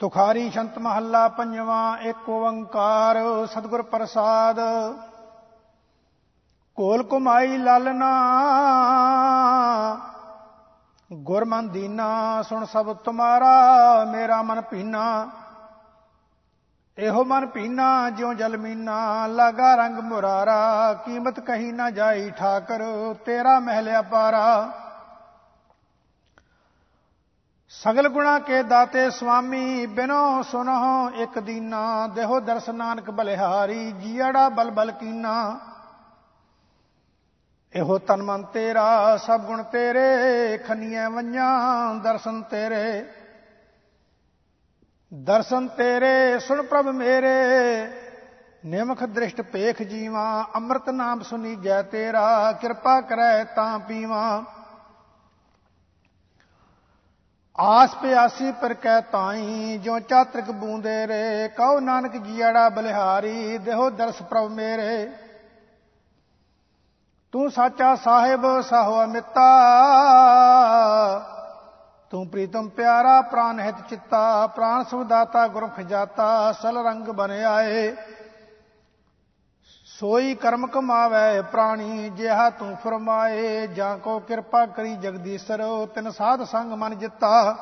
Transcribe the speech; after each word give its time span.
ਤੁਖਾਰੀ 0.00 0.50
ਸ਼ੰਤ 0.50 0.78
ਮਹੱਲਾ 0.78 1.28
ਪੰਜਵਾਂ 1.28 1.98
ਏਕ 1.98 2.28
ਓੰਕਾਰ, 2.28 3.18
ਸਤਿਗੁਰ 3.46 3.82
ਪ੍ਰਸਾਦ। 3.82 4.58
ਕੋਲ 6.76 7.02
ਕੁਮਾਈ 7.02 7.56
ਲਾਲਨਾ 7.58 8.10
ਗੁਰਮਨ 11.12 11.68
ਦੀਨਾ, 11.68 12.42
ਸੁਣ 12.42 12.64
ਸਭ 12.64 12.96
ਤੁਮਾਰਾ, 12.96 14.04
ਮੇਰਾ 14.04 14.42
ਮਨ 14.42 14.60
ਪੀਨਾ 14.60 15.28
ਇਹੋ 16.98 17.24
ਮਨ 17.24 17.46
ਪੀਨਾ 17.46 18.10
ਜਿਉ 18.10 18.32
ਜਲ 18.32 18.56
ਮੀਨਾ, 18.56 19.26
ਲਾਗਾ 19.26 19.74
ਰੰਗ 19.74 19.98
ਮੁਰਾਰਾ, 19.98 20.94
ਕੀਮਤ 20.94 21.40
ਕਹੀ 21.40 21.72
ਨਾ 21.72 21.90
ਜਾਈ 21.90 22.30
ਠਾਕਰ, 22.30 22.82
ਤੇਰਾ 23.24 23.58
ਮਹਿਲ 23.60 23.98
ਅਪਾਰਾ। 24.00 24.68
ਸਗਲ 27.70 28.08
ਗੁਣਾ 28.08 28.38
ਕੇ 28.38 28.62
ਦਾਤੇ 28.62 29.10
ਸੁਆਮੀ 29.10 29.86
ਬਿਨੋ 29.86 30.42
ਸੁਨਹੁ 30.42 31.10
ਇੱਕ 31.10 31.38
ਦੀਨਾ, 31.38 32.06
ਦੇਹੋ 32.06 32.40
ਦਰਸ 32.40 32.68
ਨਾਨਕ 32.68 33.10
ਬਲਿਹਾਰੀ 33.10 33.92
ਜੀੜਾ 33.92 34.48
ਬਲਬਲ 34.48 34.90
ਕੀਨਾ। 34.90 35.60
ਇਹੋ 37.74 37.98
ਤਨ 37.98 38.22
ਮਨ 38.22 38.42
ਤੇਰਾ, 38.42 39.16
ਸਭ 39.16 39.40
ਗੁਣ 39.40 39.62
ਤੇਰੇ 39.62 40.58
ਖਨੀਆਂ 40.58 41.10
ਵੰਜਾਂ 41.10 41.94
ਦਰਸ਼ਨ 41.94 42.42
ਤੇਰੇ। 42.42 43.04
ਦਰਸ਼ਨ 45.14 45.68
ਤੇਰੇ, 45.68 46.38
ਸੁਣ 46.38 46.62
ਪ੍ਰਭ 46.62 46.86
ਮੇਰੇ। 46.86 47.86
ਨਿਮਖ 48.66 49.04
ਦ੍ਰਿਸ਼ਟ 49.04 49.40
ਪੇਖ 49.40 49.82
ਜੀਵਾ, 49.82 50.44
ਅੰਮ੍ਰਿਤ 50.56 50.90
ਨਾਮ 50.90 51.22
ਸੁਨੀ 51.22 51.56
ਜੈ 51.56 51.82
ਤੇਰਾ, 51.82 52.52
ਕਿਰਪਾ 52.52 53.00
ਕਰੈ 53.00 53.44
ਤਾਂ 53.44 53.78
ਪੀਵਾ। 53.78 54.44
ਆਸ 57.60 57.94
ਪਿਆਸੀ 57.94 58.52
ਪਰ 58.52 58.74
ਕਹਿ 58.74 59.02
ਤਾਈ 59.02 59.78
ਜੋ 59.78 59.98
ਚਾਤਰਕ 59.98 60.50
ਬੂੰਦੇ 60.50 61.06
ਰੇ, 61.06 61.48
ਕਹੋ 61.48 61.80
ਨਾਨਕ 61.80 62.16
ਜੀੜਾ 62.16 62.68
ਬਲਿਹਾਰੀ, 62.68 63.58
ਦੇਹੋ 63.58 63.90
ਦਰਸ 63.90 64.22
ਪ੍ਰਭ 64.22 64.50
ਮੇਰੇ। 64.50 65.10
ਤੂੰ 67.32 67.50
ਸਾਚਾ 67.50 67.94
ਸਾਹਿਬ, 67.94 68.60
ਸਾਹੋ 68.60 69.04
ਅਮਿਤਾ। 69.04 69.48
ਤੂੰ 72.10 72.28
ਪ੍ਰੀਤਮ 72.28 72.68
ਪਿਆਰਾ, 72.68 73.20
ਪ੍ਰਾਨ 73.20 73.60
ਹਿਤ 73.60 73.74
ਚਿੱਤਾ, 73.88 74.46
ਪ੍ਰਾਨ 74.46 74.84
ਸੁਦਾਤਾ 74.84 75.46
ਗੁਰਖ 75.46 75.80
ਜਾਤਾ, 75.80 76.52
ਸਲ 76.52 76.84
ਰੰਗ 76.84 77.04
ਬਨ 77.04 77.30
ਆਏ। 77.30 77.96
ਸੋਈ 80.00 80.34
ਕਰਮ 80.34 80.66
ਕਮਾਵੇ 80.66 81.42
ਪ੍ਰਾਣੀ, 81.42 82.08
ਜਿਹਾ 82.08 82.50
ਤੂੰ 82.50 82.76
ਫਰਮਾਏ, 82.84 83.66
ਜਾਂ 83.66 83.98
ਕੋ 83.98 84.18
ਕਿਰਪਾ 84.18 84.66
ਕਰੀ 84.66 84.96
ਜਗਦੀਸ਼ਰ, 84.96 85.86
ਤਿਨ 85.94 86.10
ਸਾਧ 86.10 86.44
ਸੰਗ 86.44 86.72
ਮਨ 86.72 86.98
ਜਿੱਤਾ। 86.98 87.52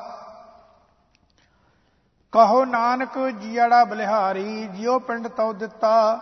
ਕਹੋ 2.31 2.65
ਨਾਨਕ 2.65 3.19
ਜੀੜਾ 3.19 3.83
ਬਲਿਹਾਰੀ, 3.83 4.67
ਜਿਉ 4.67 4.99
ਪਿੰਡ 4.99 5.27
ਤਉ 5.27 5.53
ਦਿੱਤਾ। 5.53 6.19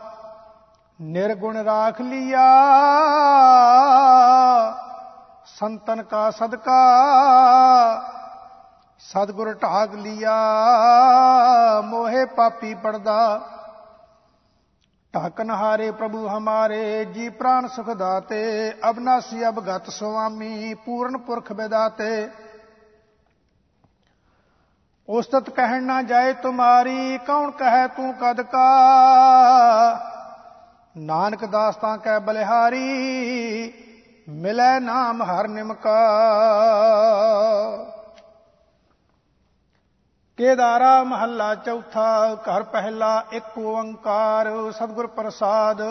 ਨਿਰਗੁਣ 1.01 1.57
ਰਾਖ 1.57 2.01
ਲਿਆ। 2.01 2.47
ਸੰਤਨ 5.45 6.03
ਕਾ 6.03 6.31
ਸਦਕਾ। 6.31 6.81
ਸਤਗੁਰ 8.99 9.53
ਢਾਗ 9.53 9.95
ਲਿਆ। 9.95 10.37
ਮੋਹਿ 11.81 12.25
ਪਾਪੀ 12.25 12.73
ਪੜਦਾ। 12.73 13.41
ਢਾਕਨ 15.15 15.51
ਹਾਰੇ 15.51 15.91
ਪ੍ਰਭੂ 15.91 16.27
ਹਮਾਰੇ, 16.27 17.05
ਜੀ 17.05 17.29
ਪ੍ਰਾਨ 17.29 17.67
ਸੁਖ 17.67 17.89
ਦਾਤੇ, 17.89 18.73
ਅਬਨਾਸੀ 18.89 19.47
ਅਬਗਤ 19.47 19.89
ਸੁਆਮੀ, 19.89 20.73
ਪੂਰਨ 20.73 21.17
ਪੁਰਖ 21.17 21.53
ਬਿਦਾਤੇ। 21.53 22.29
ਉਸਤਤ 25.09 25.49
ਕਹਿਣ 25.49 25.83
ਨਾ 25.83 26.01
ਜਾਏ 26.01 26.33
ਤੁਮਾਰੀ, 26.33 27.17
ਕੌਣ 27.17 27.51
ਕਹੈ 27.51 27.87
ਤੂੰ 27.87 28.13
ਕਦ 28.13 28.41
ਕਾ? 28.41 28.67
ਨਾਨਕ 30.97 31.45
ਦਾਸ 31.45 31.75
ਤਾਂ 31.75 31.97
ਕਹਿ 31.97 32.19
ਬਲਿਹਾਰੀ, 32.19 32.83
ਮਿਲੈ 34.29 34.79
ਨਾਮ 34.79 35.23
ਹਰ 35.23 35.47
ਨਿਮਕਾ। 35.47 35.99
ਕੇਦਾਰਾ 40.39 41.03
ਮਹੱਲਾ 41.03 41.53
ਚੌਥਾ, 41.55 42.35
ਘਰ 42.35 42.63
ਪਹਿਲਾ, 42.63 43.23
ਇੱਕ 43.31 43.57
ਓੰਕਾਰ, 43.57 44.49
ਸਤਿਗੁਰ 44.71 45.07
ਪ੍ਰਸਾਦ। 45.09 45.81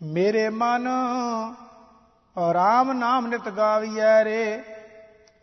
ਮੇਰੇ 0.00 0.48
ਮਨ 0.48 0.88
ਰਾਮ 2.36 2.92
ਨਾਮ 2.92 3.26
ਨਿਤ 3.26 3.48
ਗਾਵੀਐ 3.48 4.24
ਰੇ, 4.24 4.62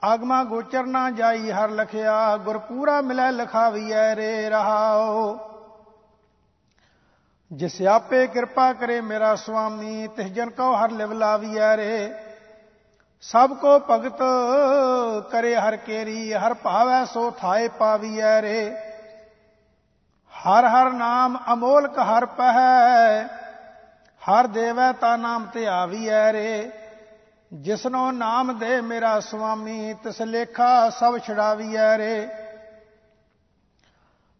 ਆਗਮਾ 0.03 0.43
ਗੋਚਰ 0.43 0.85
ਨਾ 0.85 1.09
ਜਾਈ 1.11 1.51
ਹਰ 1.51 1.69
ਲਖਿਆ 1.71 2.15
ਗੁਰ 2.37 2.57
ਪੂਰਾ 2.59 2.99
ਮਿਲੈ 3.01 3.31
ਲਖਾਵੀਐ 3.31 4.15
ਰੇ 4.15 4.49
ਰਹਾਓ 4.49 5.37
ਜਿਸ 7.51 7.81
ਆਪੇ 7.87 8.25
ਕਿਰਪਾ 8.27 8.71
ਕਰੇ 8.73 9.01
ਮੇਰਾ 9.01 9.35
ਸੁਆਮੀ, 9.35 10.07
ਤਿਸ 10.07 10.27
ਜਨ 10.27 10.49
ਕੋ 10.49 10.73
ਹਰ 10.75 10.91
ਲਿਵ 10.91 11.11
ਲਾਵੀਐ 11.13 11.75
ਰੇ। 11.77 12.13
ਸਭ 13.23 13.53
ਕੋ 13.53 13.79
ਭਗਤ 13.79 14.19
ਕਰੇ 15.31 15.55
ਹਰ 15.55 15.75
ਕੇਰੀ, 15.75 16.33
ਹਰ 16.33 16.53
ਭਾਵੈ 16.53 17.03
ਸੋ 17.05 17.29
ਥਾਏ 17.31 17.67
ਪਾਵੀਐ 17.67 18.41
ਰੇ। 18.41 18.75
ਹਰ 20.33 20.65
ਹਰ 20.65 20.91
ਨਾਮ 20.91 21.37
ਅਮੋਲਕ 21.53 21.99
ਹਰ 21.99 22.25
ਪਹਿ, 22.25 23.23
ਹਰ 24.21 24.47
ਦੇਵੈ 24.47 24.91
ਤਾ 24.91 25.15
ਨਾਮ 25.15 25.45
ਤੇ 25.45 25.67
ਆਵੀਐ 25.67 26.31
ਰੇ। 26.33 26.71
ਜਿਸਨੋ 27.53 28.11
ਨਾਮ 28.11 28.57
ਦੇ 28.59 28.79
ਮੇਰਾ 28.81 29.19
ਸੁਆਮੀ, 29.19 29.93
ਤਿਸ 29.93 30.21
ਲੇਖਾ 30.21 30.89
ਸਭ 30.89 31.17
ਛਡਾਵੀਐ 31.17 31.97
ਰੇ। 31.97 32.27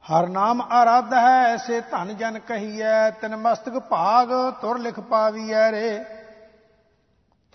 ਹਰ 0.06 0.28
ਨਾਮ 0.28 0.62
ਆਰਾਧ 0.62 1.14
ਹੈ 1.14 1.54
ਐਸੇ 1.54 1.82
ਧਨ 1.82 2.16
ਜਨ 2.18 2.40
ਕਹੀਐ, 2.40 3.10
ਤਿਨ 3.12 3.36
ਮਸਤਕ 3.36 3.80
ਭਾਗ 3.80 4.30
ਤੁਰ 4.62 4.80
ਲਿਖ 4.80 5.00
ਪਾਵੀਐ 5.00 5.72
ਰੇ। 5.72 6.04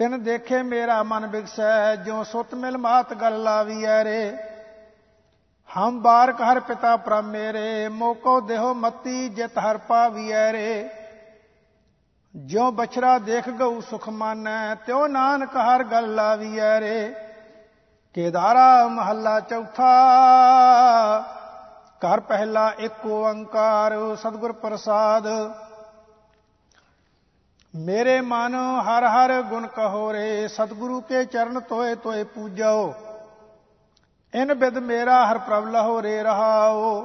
ਤਿਨ 0.01 0.23
ਦੇਖੇ 0.23 0.63
ਮੇਰਾ 0.63 1.03
ਮਨ 1.03 1.27
ਬਿਗਸੈ, 1.27 1.97
ਜਿਉ 1.97 2.23
ਸੁਤ 2.25 2.55
ਮਿਲ 2.55 2.77
ਮਾਤ 2.79 3.13
ਗੱਲ 3.15 3.43
ਲਾਵੀਐ 3.43 4.05
ਰੇ। 4.05 4.37
ਹਮ 5.71 6.01
ਬਾਰਕ 6.03 6.41
ਹਰ 6.43 6.61
ਪਿਤਾ 6.61 6.97
ਪ੍ਰਭ 6.97 7.25
ਮੇਰੇ, 7.25 7.89
ਮੋਕੋ 7.89 8.41
ਦੇਹੋ 8.41 8.73
ਮਤੀ 8.75 9.29
ਜਿਤ 9.29 9.59
ਹਰ 9.59 9.79
ਪਾਵੀਐ 9.79 10.53
ਰੇ। 10.53 10.89
ਜਿਉ 12.37 12.71
ਬਛਰਾ 12.71 13.19
ਦੇਖ 13.19 13.51
ਗਉ 13.51 13.81
ਸੁਖ 13.81 14.09
ਮਾਨੈ, 14.09 14.75
ਤਿਉ 14.75 15.07
ਨਾਨਕ 15.07 15.57
ਹਰ 15.57 15.85
ਗੱਲ 15.85 16.15
ਲਾਵੀਐ 16.15 16.81
ਰੇ। 16.81 17.15
ਕੇਦਾਰਾ 18.15 18.87
ਮਹੱਲਾ 18.89 19.41
ਚੌਥਾ, 19.41 19.95
ਘਰ 22.01 22.21
ਪਹਿਲਾ 22.21 22.71
ਇੱਕ 22.79 23.07
ਓੰਕਾਰ 23.07 24.17
ਸਤਿਗੁਰ 24.17 24.53
ਪ੍ਰਸਾਦ। 24.53 25.29
ਮੇਰੇ 27.75 28.21
ਮਨ 28.21 28.55
ਹਰ 28.81 29.05
ਹਰ 29.07 29.41
ਗੁਣ 29.43 29.67
ਕਹੋ 29.67 30.13
ਰੇ, 30.13 30.49
ਸਤਿਗੁਰੂ 30.49 31.01
ਕੇ 31.01 31.25
ਚਰਨ 31.25 31.61
ਤੋਏ 31.61 31.95
ਤੋਏ 31.95 32.23
ਪੂਜੋ। 32.25 32.95
ਇਨ 34.33 34.55
ਬਿਦ 34.55 34.79
ਮੇਰਾ 34.79 35.25
ਹਰ 35.27 35.39
ਪ੍ਰਭ 35.39 35.67
ਲਹੋ 35.67 36.01
ਰੇ 36.03 36.23
ਰਹਾਓ 36.23 37.01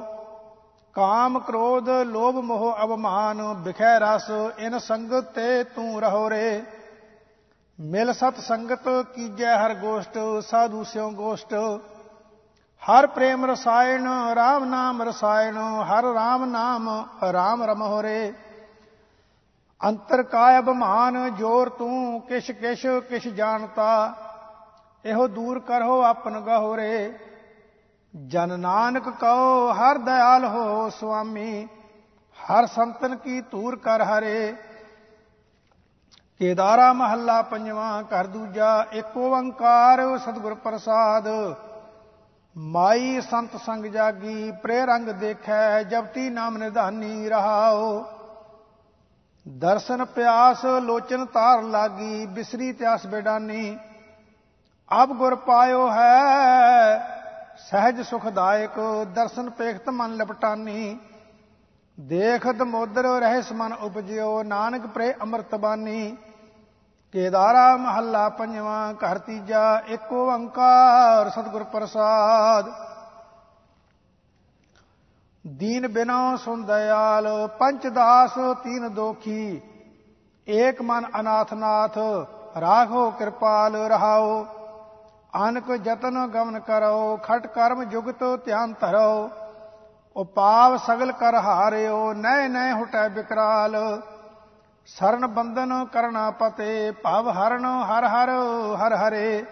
ਕਾਮ 0.96 1.38
ਕ੍ਰੋਧ 1.38 1.88
ਲੋਭ 1.88 2.34
ਮੋਹ 2.34 2.76
ਅਵਮਾਨ, 2.84 3.42
ਵਿਖੈ 3.54 3.98
ਰਸ 3.98 4.30
ਇਨ 4.58 4.78
ਸੰਗਤ 4.78 5.24
ਤੇ 5.34 5.64
ਤੂੰ 5.64 6.00
ਰਹੋ 6.00 6.30
ਰੇ। 6.30 6.62
ਮਿਲ 7.78 8.12
ਸਤ 8.12 8.40
ਸੰਗਤ 8.40 8.88
ਕੀਜੈ 9.14 9.56
ਹਰ 9.56 9.74
ਗੋਸ਼ਟ, 9.74 10.18
ਸਾਧੂ 10.40 10.82
ਸਿਉ 10.84 11.10
ਗੋਸ਼ਟ। 11.10 11.54
ਹਰ 12.82 13.06
ਪ੍ਰੇਮ 13.06 13.44
ਰਸਾਇਣ 13.44 14.06
RAM 14.32 14.64
ਨਾਮ 14.64 15.02
ਰਸਾਇਣ, 15.02 15.56
ਹਰ 15.82 16.04
RAM 16.06 16.44
ਨਾਮ 16.46 16.88
RAM 17.24 17.64
ਰਮਹੁ 17.66 18.02
ਰੇ। 18.02 18.32
ਅੰਤਰ 19.80 20.22
ਕਾਇ 20.22 20.58
ਅਭਮਾਨ 20.58 21.34
ਜੋਰ 21.36 21.68
ਤੂੰ, 21.68 22.20
ਕਿਛ 22.20 22.50
ਕਿਛ 22.50 22.86
ਕਿਛ 23.08 23.28
ਜਾਣਤਾ। 23.28 24.14
ਇਹੋ 25.04 25.26
ਦੂਰ 25.28 25.58
ਕਰੋ 25.60 26.00
ਆਪਨ 26.02 26.40
ਗਹੋ 26.40 26.76
ਰੇ 26.76 27.12
ਜਨ 28.14 28.58
ਨਾਨਕ 28.60 29.08
ਕਉ, 29.10 29.72
ਹਰ 29.72 29.98
ਦਇਆਲ 29.98 30.44
ਹੋ 30.44 30.88
ਸੁਆਮੀ। 30.90 31.66
ਹਰ 32.36 32.66
ਸੰਤਨ 32.66 33.16
ਕੀ 33.16 33.40
ਧੂਰ 33.40 33.76
ਕਰ 33.76 34.02
ਹਰੇ। 34.02 34.54
ਕੇਦਾਰਾ 36.40 36.92
ਮਹੱਲਾ 36.92 37.40
ਪੰਜਵਾਂ, 37.42 38.02
ਘਰ 38.02 38.26
ਦੂਜਾ, 38.26 38.86
ਇੱਕ 38.92 39.16
ਓੰਕਾਰ, 39.16 40.18
ਸਤਿਗੁਰ 40.18 40.54
ਪ੍ਰਸਾਦ। 40.54 41.28
ਮਾਈ 42.56 43.20
ਸੰਤ 43.20 43.56
ਸੰਗ 43.56 43.84
ਜਾਗੀ 43.84 44.50
ਪ੍ਰੇ 44.62 44.84
ਰੰਗ 44.86 45.08
ਦੇਖੈ 45.08 45.82
ਜਪਤੀ 45.82 46.28
ਨਾਮ 46.30 46.56
ਨਿਧਾਨੀ 46.56 47.28
ਰਹਾਓ 47.28 48.04
ਦਰਸ਼ਨ 49.48 50.04
ਪਿਆਸ 50.04 50.64
ਲੋਚਨ 50.64 51.24
ਤਾਰ 51.24 51.62
ਲਾਗੀ, 51.62 52.26
ਬਿਸਰੀ 52.26 52.72
ਤਿਆਸ 52.72 53.06
ਬੇਡਾਨੀ। 53.06 53.78
ਅਬ 55.02 55.12
ਗੁਰ 55.12 55.34
ਪਾਇਓ 55.34 55.90
ਹੈ, 55.92 56.98
ਸਹਿਜ 57.70 58.00
ਸੁਖਦਾਇਕ, 58.00 59.04
ਦਰਸ਼ਨ 59.14 59.50
ਪੇਖਤ 59.50 59.88
ਮਨ 59.88 60.16
ਲਪਟਾਨੀ। 60.16 60.98
ਦੇਖਤ 62.00 62.62
ਮੋਦਰ 62.62 63.02
ਰਹਿਸ 63.20 63.52
ਮਨ 63.52 63.72
ਉਪਜਿਓ, 63.72 64.42
ਨਾਨਕ 64.42 64.86
ਪ੍ਰੇ 64.86 65.14
ਅੰਮ੍ਰਿਤ 65.22 65.54
ਬਾਨੀ। 65.54 66.16
ਕੇਦਾਰਾ 67.12 67.76
ਮਹੱਲਾ 67.76 68.28
ਪੰਜਵਾਂ, 68.28 68.94
ਘਰ 68.94 69.18
ਤੀਜਾ, 69.18 69.82
ਏਕ 69.88 70.12
ਓੰਕਾਰ 70.12 71.30
ਸਤਿਗੁਰ 71.30 71.64
ਪ੍ਰਸਾਦ। 71.64 72.85
ਦੀਨ 75.46 75.86
ਬਿਨਾ 75.88 76.36
ਸੁਨ 76.36 76.64
ਦਇਆਲ 76.64 77.26
ਪੰਚ 77.58 77.86
ਦਾਸ 77.86 78.34
ਤੀਨ 78.62 78.88
ਦੋਖੀ। 78.88 79.62
ਏਕ 80.48 80.82
ਮਨ 80.82 81.04
ਅਨਾਥ 81.20 81.52
ਨਾਥ, 81.54 81.98
ਰਾਖੋ 82.60 83.10
ਕਿਰਪਾਲ 83.10 83.76
ਰਹਾਓ। 83.76 84.44
ਅਨਕ 85.48 85.72
ਜਤਨ 85.72 86.26
ਗਮਨ 86.26 86.58
ਕਰੋ, 86.60 87.16
ਖਟ 87.16 87.46
ਕਰਮ 87.46 87.84
ਜੁਗਤ 87.84 88.24
ਧਿਆਨ 88.44 88.74
ਧਰੋ। 88.80 89.30
ਉਪਾਵ 90.16 90.76
ਸਗਲ 90.76 91.12
ਕਰ 91.12 91.34
ਹਾਰਿਓ 91.34 92.12
ਨੈ 92.12 92.48
ਨੈ 92.48 92.72
ਹੁਟੈ 92.72 93.08
ਬਿਕਰਾਲ। 93.08 93.76
ਸਰਨ 94.88 95.26
ਬੰਦਨ 95.26 95.84
ਕਰਨਾ 95.84 96.30
ਪਤੇ, 96.30 96.90
ਭਵ 96.90 97.30
ਹਰਨ 97.30 97.64
ਹਰ 97.64 98.04
ਹਰ 98.04 98.30
ਹਰ 98.76 98.94
ਹਰੇ। 98.94 99.44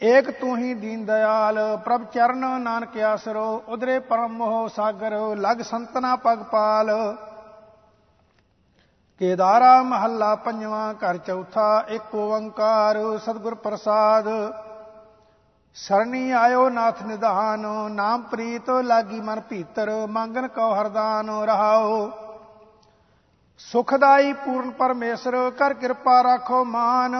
ਏਕ 0.00 0.30
ਤੂੰ 0.30 0.56
ਹੀ 0.56 0.74
ਦੀਨ 0.74 1.04
ਦਇਆਲ 1.04 1.58
ਪ੍ਰਭ 1.76 2.04
ਚਰਨ 2.04 2.60
ਨਾਨਕ 2.60 2.96
ਆਸਰੋ, 2.98 3.62
ਉਦਰੇ 3.68 3.98
ਪਰਮ 3.98 4.32
ਮੋਹ 4.32 4.68
ਸਾਗਰ, 4.68 5.16
ਲਗ 5.36 5.60
ਸੰਤਨਾ 5.62 6.14
ਪਗ 6.16 6.42
ਪਾਲ। 6.42 6.90
ਕੇਦਾਰਾ 9.20 9.82
ਮਹੱਲਾ 9.82 10.34
ਪੰਜਵਾਂ, 10.34 10.94
ਘਰ 10.94 11.16
ਚੌਥਾ, 11.16 11.84
ਏਕ 11.88 12.14
ਓੰਕਾਰ, 12.14 12.98
ਸਤਿਗੁਰ 13.18 13.54
ਪ੍ਰਸਾਦ। 13.54 14.28
ਸਰਣੀ 15.76 16.30
ਆਇਓ 16.30 16.68
ਨਾਥ 16.68 17.02
ਨਿਧਾਨ, 17.02 17.66
ਨਾਮ 17.92 18.22
ਪ੍ਰੀਤ 18.22 18.70
ਲਾਗੀ 18.70 19.20
ਮਨ 19.20 19.40
ਭੀਤਰ, 19.40 19.90
ਮੰਗਨ 20.06 20.48
ਕਉ 20.48 20.72
ਹਰਦਾਨ 20.74 21.30
ਰਹਾਓ 21.44 22.10
ਸੁਖਦਾਈ 23.58 24.32
ਪੂਰਨ 24.32 24.70
ਪਰਮੇਸ਼ਰ 24.70 25.50
ਕਰ 25.50 25.74
ਕਿਰਪਾ 25.74 26.22
ਰਾਖੋ 26.22 26.64
ਮਾਨ। 26.64 27.16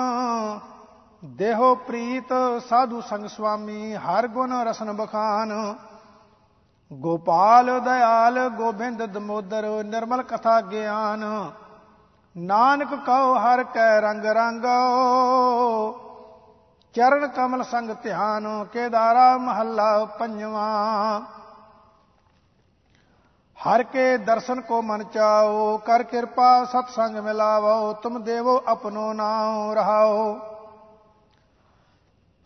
ਦੇਹੋ 1.25 1.75
ਪ੍ਰੀਤ 1.75 2.33
ਸਾਧੂ 2.69 3.01
ਸੰਗ 3.01 3.27
ਸੁਆਮੀ, 3.27 3.95
ਹਰ 3.95 4.29
ਗੁਣ 4.29 4.53
ਰਸਨ 4.53 4.93
ਬਖਾਨ। 4.93 5.75
ਗੋਪਾਲ, 6.93 7.81
ਦਇਆਲ, 7.81 8.49
ਗੋਬਿੰਦ, 8.49 9.03
ਦਮੋਦਰ, 9.03 9.85
ਨਿਰਮਲ 9.85 10.23
ਕਥਾ 10.23 10.61
ਗਿਆਨ। 10.61 11.51
ਨਾਨਕ 12.37 12.95
ਕਉ, 12.95 13.35
ਹਰ 13.35 13.65
ਕੈ 13.65 14.01
ਰੰਗ 14.01 14.25
ਰੰਗੋ। 14.25 14.69
ਚਰਨ 16.95 17.27
ਕਮਲ 17.27 17.63
ਸੰਗ 17.63 17.91
ਧਿਆਨ, 18.03 18.65
ਕੇਦਾਰਾ 18.65 19.39
ਮਹੱਲਾ 19.39 20.05
ਪੰਜਵਾਂ। 20.05 21.21
ਹਰ 23.59 23.83
ਕੇ 23.83 24.17
ਦਰਸ਼ਨ 24.17 24.61
ਕੋ 24.61 24.83
ਮਨ 24.83 25.05
ਚਾਓ, 25.05 25.77
ਕਰ 25.79 26.03
ਕਿਰਪਾ 26.03 26.65
ਸਤ 26.65 26.89
ਸੰਗ 26.89 27.17
ਮਿਲਾਵੋ, 27.17 27.93
ਤੁਮ 27.93 28.23
ਦੇਵੋ 28.23 28.63
ਆਪਣੋ 28.67 29.13
ਨਾਮ 29.13 29.73
ਰਹਾਓ। 29.73 30.50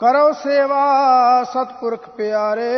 ਕਰੋ 0.05 0.33
ਸੇਵਾ, 0.33 1.45
ਸਤਪੁਰਖ 1.45 2.09
ਪਿਆਰੇ। 2.09 2.73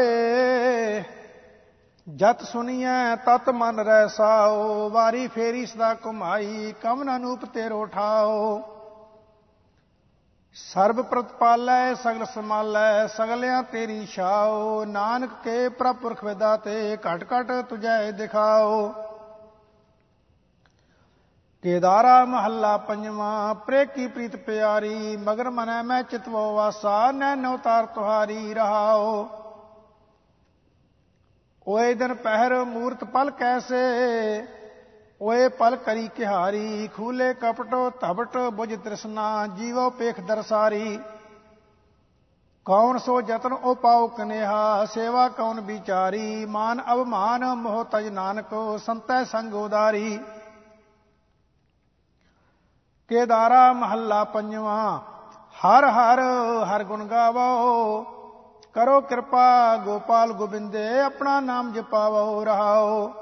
ਜਤ 2.08 2.42
ਸੁਣੀਐ, 2.42 3.16
ਤਤ 3.16 3.50
ਮਨ 3.50 3.80
ਰਹਿ 3.80 4.08
ਸਾਓ। 4.08 4.88
ਵਾਰੀ 4.90 5.26
ਫੇਰੀ 5.26 5.66
ਸਦਾ 5.66 5.94
ਕੁਮਾਈ 5.94 6.74
ਕਮਨ 6.82 7.16
ਅਨੂਪ 7.16 7.44
ਤੇ 7.44 7.68
ਰੋਠਾਓ 7.68 8.60
ਸਰਬ 10.54 11.02
ਪ੍ਰਤਪਾਲੈ 11.02 11.94
ਸਗਲ 11.94 12.24
ਸਮਾਲੈ 12.24 13.06
ਸਗਲਿਆਂ 13.06 13.62
ਤੇਰੀ 13.62 14.06
ਛਾਓ। 14.06 14.84
ਨਾਨਕ 14.84 15.30
ਕੇ 15.44 15.68
ਪ੍ਰਪੁਰਖ 15.68 16.24
ਵਿਦਾ 16.24 16.56
ਤੇ 16.56 16.96
ਘਟ 16.96 17.26
ਘਟ 17.32 17.52
ਤੁਝੈ 17.52 18.10
ਦਿਖਾਓ। 18.10 18.94
ਕੇਦਾਰਾ 21.66 22.24
ਮਹੱਲਾ 22.24 22.76
ਪੰਜਵਾਂ 22.76 23.54
ਪ੍ਰੇ 23.54 23.84
ਕੀ 23.86 24.06
ਪ੍ਰੀਤ 24.06 24.34
ਪਿਆਰੀ, 24.36 25.16
ਮਗਰ 25.16 25.48
ਮਨੈ 25.50 25.82
ਮੈਂ 25.82 26.02
ਚਿਤਵੋ 26.02 26.54
ਵਾਸਾ, 26.54 27.10
ਨੈਣ 27.12 27.46
ਉਤਾਰ 27.46 27.86
ਤੁਹਾਰੀ 27.86 28.54
ਰਹਾਓ 28.54 29.28
ਓਏ 31.68 31.94
ਦਿਨ 31.94 32.14
ਪਹਿਰ 32.14 32.54
ਮੂਰਤ 32.64 33.02
ਪਲ 33.04 33.30
ਕੈਸੇ, 33.30 33.80
ਓਏ 35.20 35.48
ਪਲ 35.48 35.76
ਕਰੀ 35.76 36.08
ਕਿਹਾਰੀ, 36.08 36.88
ਖੂਲੇ 36.96 37.34
ਕਪਟੋ 37.34 37.90
ਧਬਟ 37.90 38.38
ਬੁਝ 38.52 38.74
ਤ੍ਰਿਸ਼ਨਾ, 38.74 39.46
ਜੀਵੋ 39.46 39.90
ਪੇਖ 39.90 40.20
ਦਰਸਾਰੀ। 40.20 40.98
ਕੌਣ 42.66 42.98
ਸੋ 42.98 43.20
ਜਤਨ 43.20 43.52
ਉਹ 43.52 43.74
ਪਾਉ 43.74 44.06
ਕਨੇਹਾ, 44.08 44.84
ਸੇਵਾ 44.84 45.28
ਕੌਣ 45.28 45.60
ਵਿਚਾਰੀ, 45.60 46.44
ਮਾਨ 46.44 46.82
ਅਵਮਾਨ 46.92 47.54
ਮੋਹ 47.54 47.84
ਤਜ 47.84 48.08
ਨਾਨਕ, 48.08 48.78
ਸੰਤੈ 48.78 49.24
ਸੰਗ 49.24 49.54
ਉਦਾਰੀ। 49.54 50.18
ਕੇਦਾਰਾ 53.08 53.72
ਮਹੱਲਾ 53.72 54.24
ਪੰਜਵਾਂ। 54.24 55.00
ਹਰ 55.56 55.84
ਹਰ 55.84 56.20
ਹਰ 56.64 56.84
ਗੁਣ 56.84 57.04
ਗਾਵੋ। 57.04 58.02
ਕਰੋ 58.74 59.00
ਕਿਰਪਾ 59.00 59.76
ਗੋਪਾਲ 59.76 60.32
ਗੋਬਿੰਦੇ, 60.32 61.00
ਆਪਣਾ 61.00 61.40
ਨਾਮ 61.40 61.72
ਜਪਾਵੋ, 61.72 62.44
ਰਹਾਓ। 62.44 63.12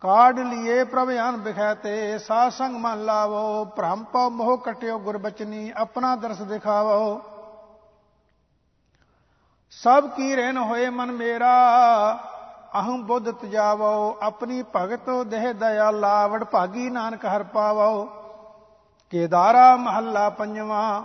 ਕਾਢ 0.00 0.38
ਲਿਏ 0.38 0.84
ਪ੍ਰਭ 0.84 1.08
ਅਨ 1.08 1.36
ਬਿਖੈਤੇ 1.36 2.18
ਸਾਧ 2.18 2.52
ਸੰਗ 2.52 2.76
ਮਨ 2.76 3.04
ਲਾਵੋ। 3.04 3.64
ਭ੍ਰਮ 3.64 4.04
ਪਉ 4.04 4.30
ਮੋਹ 4.30 4.58
ਕਟਿਓ 4.58 4.98
ਗੁਰਬਚਨੀ 4.98 5.72
ਆਪਣਾ 5.76 6.16
ਦਰਸ 6.16 6.42
ਦਿਖਾਵੋ। 6.42 7.20
ਸਭ 9.70 10.08
ਕੀ 10.08 10.36
ਰਹਿਨ 10.36 10.56
ਹੋਏ 10.56 10.88
ਮਨ 10.88 11.12
ਮੇਰਾ, 11.12 11.54
ਅਹੰ 12.78 13.06
ਬੁੱਧ 13.06 13.30
ਤਜਾਵੋ। 13.30 14.16
ਆਪਣੀ 14.22 14.64
ਭਗਤ 14.76 15.10
ਦੇਹ 15.26 15.54
ਦਇਆ 15.54 15.90
ਲਾਵੜ, 15.90 16.44
ਭਾਗੀ 16.44 16.90
ਨਾਨਕ 16.90 17.26
ਹਰ 17.26 17.42
ਪਾਵੋ। 17.42 18.08
ਕੇਦਾਰਾ 19.12 19.76
ਮਹੱਲਾ 19.76 20.28
ਪੰਜਵਾਂ, 20.30 21.02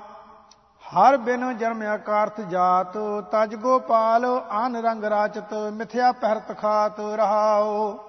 ਹਰ 0.85 1.17
ਬਿਨ 1.17 1.57
ਜਨਮ 1.57 1.81
ਆਕਾਰਥ 1.87 2.39
ਜਾਤ, 2.41 2.97
ਤਜ 3.31 3.53
ਗੋਪਾਲ 3.55 4.25
ਆਨ 4.51 4.75
ਰੰਗ 4.75 5.03
ਰਾਚਤ, 5.05 5.53
ਮਿਥਿਆ 5.73 6.11
ਪਹਿਰਤ 6.11 6.57
ਖਾਤ 6.57 6.99
ਰਹਾਓ 6.99 8.07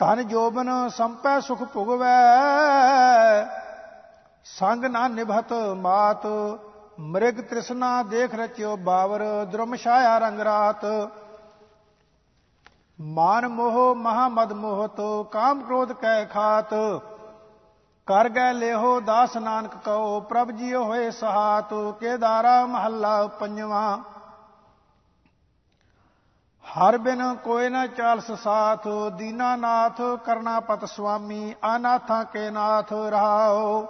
ਧਨ 0.00 0.22
ਜੋਬਨ 0.22 0.68
ਸੰਪੈ 0.88 1.38
ਸੁਖ 1.40 1.62
ਭੁਗਵੈ, 1.64 2.12
ਸੰਗ 4.46 4.84
ਨਾ 4.84 5.06
ਨਿਭਤ 5.08 5.52
ਮਾਤ, 5.76 6.26
ਮ੍ਰਿਗ 7.00 7.40
ਤ੍ਰਿਸ਼ਨਾ 7.40 8.02
ਦੇਖ 8.02 8.34
ਰਚਿਓ 8.34 8.76
ਬਾਵਰ, 8.76 9.24
ਦ੍ਰਮ 9.44 9.76
ਛਾਇਆ 9.76 10.18
ਰੰਗ 10.18 10.40
ਰਾਤ। 10.40 10.84
ਮਾਨ 12.98 13.48
ਮੋਹ 13.48 13.94
ਮਹਾ 13.94 14.28
ਮਦ 14.28 14.52
ਮੋਹਤ, 14.52 15.00
ਕਾਮ 15.32 15.62
ਕ੍ਰੋਧ 15.62 15.92
ਕੈ 15.92 16.24
ਖਾਤ 16.24 16.74
ਕਰ 18.06 18.28
ਗਏ 18.28 18.52
ਲਿਓ 18.52 18.98
ਦਾਸ 19.00 19.36
ਨਾਨਕ 19.36 19.74
ਕਉ, 19.84 20.20
ਪ੍ਰਭ 20.20 20.50
ਜੀਓ 20.50 20.82
ਹੋਏ 20.84 21.10
ਸਹਾਤ, 21.10 21.72
ਕੇਦਾਰਾ 22.00 22.66
ਮਹੱਲਾ 22.66 23.26
ਪੰਜਵਾਂ। 23.26 23.98
ਹਰ 26.64 26.98
ਬਿਨ 26.98 27.22
ਕੋਈ 27.34 27.68
ਨਾ 27.68 27.86
ਚਾਲਸ 27.86 28.30
ਸਾਥ 28.32 28.86
ਦੀਨਾਨਾਥ 29.16 30.00
ਕਰਨਾਪਤ 30.24 30.84
ਸੁਆਮੀ, 30.84 31.54
ਅਨਾਥਾਂ 31.76 32.24
ਕੇ 32.24 32.50
ਨਾਥ 32.50 32.92
ਰਹਾਓ 32.92 33.86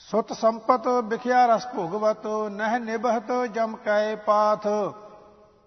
ਸੁਤ 0.00 0.32
ਸੰਪਤ 0.32 0.88
ਵਿਖਿਆ 1.04 1.46
ਰਸ 1.46 1.66
ਭੋਗਵਤ, 1.66 2.26
ਨਹਿ 2.50 2.78
ਨਿਭਤ 2.80 3.32
ਜਮ 3.52 3.76
ਕੈ 3.76 4.14
ਪਾਥ। 4.16 4.66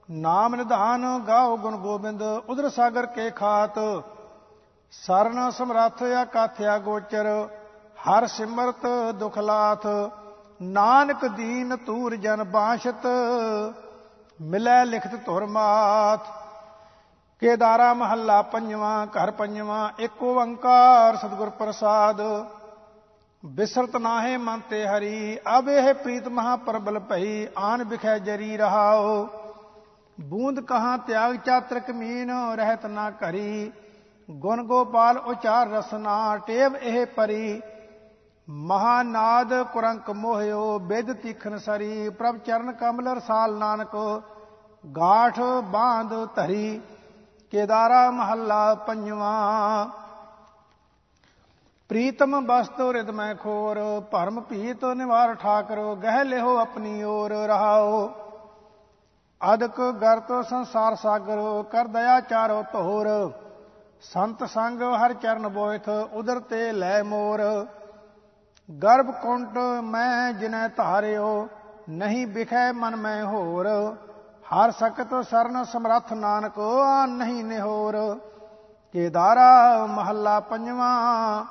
ਨਾਮ 0.09 0.55
ਨਿਧਾਨ 0.55 1.05
ਗਾਓ 1.27 1.57
ਗੁਣ 1.57 1.77
ਗੋਬਿੰਦ 1.77 2.21
ਉਦਰ 2.21 2.69
ਸਾਗਰ 2.69 3.05
ਕੇ 3.05 3.29
ਖਾਤ। 3.31 3.79
ਸਰਨ 4.93 5.49
ਸਮਰੱਥ 5.51 6.03
ਕਾਥਿਆ 6.33 6.77
ਗੋਚਰ, 6.77 7.27
ਹਰ 7.99 8.25
ਸਿਮਰਤ 8.27 8.85
ਦੁਖ 9.15 9.37
ਲਾਥ 9.37 9.85
ਨਾਨਕ 10.61 11.25
ਦੀਨ 11.27 11.75
ਤੂਰ 11.75 12.15
ਜਨ 12.15 12.43
ਬਾਸ਼ਤ 12.43 13.07
ਮਿਲੈ 14.39 14.83
ਲਿਖਤ 14.85 15.15
ਧੁਰ 15.25 15.45
ਮਾਤ 15.45 16.25
ਕੇਦਾਰਾ 17.41 17.93
ਮਹੱਲਾ 17.93 18.41
ਪੰਜਵਾਂ, 18.41 19.05
ਘਰ 19.07 19.31
ਪੰਜਵਾਂ 19.31 19.89
ਇੱਕ 19.99 20.23
ਓੰਕਾਰ 20.23 21.15
ਸਤਿਗੁਰ 21.15 21.49
ਪ੍ਰਸਾਦ। 21.49 22.21
ਬਿਸਰਤ 23.43 23.95
ਨਾਹੇ 23.95 24.37
ਮਨ 24.37 24.61
ਤੇ 24.69 24.85
ਹਰੀ, 24.87 25.37
ਅਬ 25.57 25.69
ਇਹ 25.69 25.93
ਪ੍ਰੀਤ 25.93 26.27
ਮਹਾ 26.27 26.55
ਪਰਬਲ 26.55 26.99
ਭਈ, 26.99 27.47
ਆਨ 27.57 27.83
ਬਿਖੈ 27.83 28.17
ਜਰੀ 28.19 28.57
ਰਹਾਓ 28.57 29.27
ਬੂੰਦ 30.17 30.59
ਕਹਾਂ 30.59 30.97
ਤਿਆਗ 30.97 31.35
ਚਾਤਰਕ 31.35 31.91
ਮੀਨ, 31.91 32.31
ਰਹਿਤ 32.55 32.85
ਨਾ 32.85 33.09
ਕਰੀ 33.11 33.71
ਗੁਣ 34.31 34.63
ਗੋਪਾਲ 34.63 35.17
ਉਚਾਰ 35.17 35.67
ਰਸਨਾ, 35.67 36.37
ਟੇਵ 36.37 36.75
ਇਹ 36.75 37.05
ਪਰੀ। 37.05 37.61
ਮਹਾਨਾਦ 38.49 39.63
ਕੁਰੰਕ 39.63 40.11
ਮੋਹਿਓ, 40.11 40.79
ਬਿਦ 40.79 41.13
ਤੀਖਨ 41.13 41.57
ਸਰੀ। 41.57 42.09
ਪ੍ਰਭ 42.09 42.37
ਚਰਨ 42.37 42.71
ਕਮਲ 42.71 43.07
ਰਸਾਲ 43.07 43.57
ਨਾਨਕ, 43.57 44.21
ਗਾਠ 44.97 45.39
ਬਾਂਧ 45.63 46.13
ਧਰੀ। 46.35 46.81
ਕੇਦਾਰਾ 47.51 48.11
ਮਹੱਲਾ 48.11 48.75
ਪੰਜਵਾਂ। 48.75 49.85
ਪ੍ਰੀਤਮ 51.89 52.45
ਬਸਤੋ 52.45 52.93
ਰਿਦ 52.93 53.09
ਮੈਂ 53.09 53.35
ਖੋਰ, 53.35 54.03
ਭਰਮ 54.11 54.41
ਭੀਤ 54.41 54.85
ਨਿਵਾਰ 54.85 55.33
ਠਾਕਰ। 55.33 55.95
ਗਹਿ 55.95 56.23
ਲਿਓ 56.23 56.57
ਆਪਣੀ 56.57 57.03
ਓਰ 57.03 57.31
ਰਹਾਓ। 57.31 58.11
ਅਦਕ 59.53 59.81
ਗਰਤ 59.81 60.45
ਸੰਸਾਰ 60.45 60.95
ਸਾਗਰ, 60.95 61.63
ਕਰ 61.71 61.87
ਦਇਆ 61.87 62.19
ਚਾਰੋ 62.19 62.63
ਧੋਰ। 62.73 63.31
ਸੰਤ 64.01 64.43
ਸੰਗ 64.43 64.81
ਹਰ 64.95 65.13
ਚਰਨ 65.13 65.47
ਬੋਇਥ 65.47 65.87
ਉਦਰ 66.13 66.39
ਤੇ 66.39 66.71
ਲੈ 66.71 67.01
ਮੋਰ। 67.03 67.41
ਗਰਭ 68.69 69.11
ਕੁੰਟ 69.11 69.57
ਮੈਂ 69.83 70.33
ਜਿਨੈ 70.33 70.67
ਧਾਰਿਓ, 70.67 71.47
ਨਹੀਂ 71.89 72.25
ਵਿਖੈ 72.27 72.71
ਮਨ 72.71 72.95
ਮੈਂ 72.95 73.23
ਹੋਰ। 73.23 73.67
ਹਰ 74.47 74.71
ਸਕਤ 74.71 75.13
ਸਰਨ 75.25 75.63
ਸਮਰੱਥ 75.63 76.13
ਨਾਨਕ, 76.13 76.59
ਆ 76.59 77.05
ਨਹੀਂ 77.05 77.43
ਨਿਹੋਰ। 77.43 77.97
ਕੇਦਾਰਾ 78.93 79.85
ਮਹੱਲਾ 79.85 80.39
ਪੰਜਵਾਂ, 80.39 81.45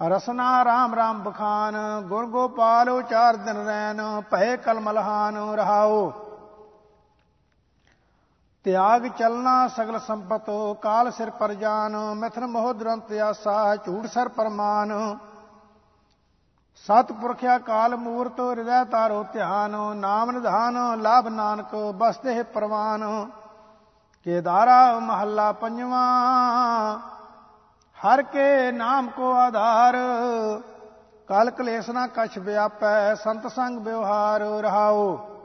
ਰਸਨਾ 0.00 0.64
ਰਾਮ 0.64 0.94
ਰਾਮ 0.94 1.22
ਬਖਾਨ 1.22 1.76
ਗੁਰ 2.00 2.26
ਗੋਪਾਲ 2.26 2.88
ਉਚਾਰ 2.88 3.36
ਦਿਨ 3.36 3.64
ਰੈਨ 3.66 4.02
ਭੈ 4.30 4.56
ਕਲਮਲਹਾਨ 4.56 5.36
ਰਹਾਓ। 5.54 6.12
ਤਿਆਗ 8.66 9.06
ਚਲਨਾ 9.08 9.68
ਸਗਲ 9.68 9.98
ਸੰਪਤ, 9.98 10.46
ਕਾਲ 10.82 11.10
ਸਿਰ 11.10 11.28
ਪਰ 11.30 11.52
ਜਾਨ, 11.54 11.96
ਮਿਥਨ 12.14 12.46
ਮੋਹ 12.46 12.72
ਦੁਰੰਤ 12.74 13.12
ਆਸਾ, 13.24 13.76
ਝੂਠ 13.76 14.06
ਸਰ 14.06 14.28
ਪਰਮਾਨ। 14.28 14.92
ਸਤ 16.86 17.12
ਪੁਰਖਿਆ 17.12 17.58
ਕਾਲ 17.58 17.94
ਮੂਰਤ, 17.96 18.40
ਹਿਰਦੈ 18.40 18.82
ਤਾਰੋ 18.84 19.22
ਧਿਆਨ, 19.32 19.76
ਨਾਮ 19.96 20.30
ਨਿਧਾਨ, 20.30 20.78
ਲਾਭ 21.02 21.28
ਨਾਨਕ 21.28 21.74
ਬਸਤੇ 21.94 22.42
ਪ੍ਰਵਾਨ। 22.42 23.04
ਕੇਦਾਰਾ 24.26 24.98
ਮਹੱਲਾ 24.98 25.50
ਪੰਜਵਾਂ, 25.52 26.98
ਹਰ 27.96 28.22
ਕੇ 28.22 28.72
ਨਾਮ 28.72 29.10
ਕੋ 29.10 29.32
ਆਧਾਰ। 29.36 29.96
ਕਲ 31.28 31.50
ਕਲੇਸ਼ 31.50 31.90
ਨਾ 31.90 32.06
ਕਛ 32.06 32.38
ਵਿਆਪੈ, 32.38 33.14
ਸੰਤ 33.14 33.46
ਸੰਗ 33.46 33.78
ਵਿਵਹਾਰ, 33.78 34.40
ਰਹਾਓ। 34.40 35.35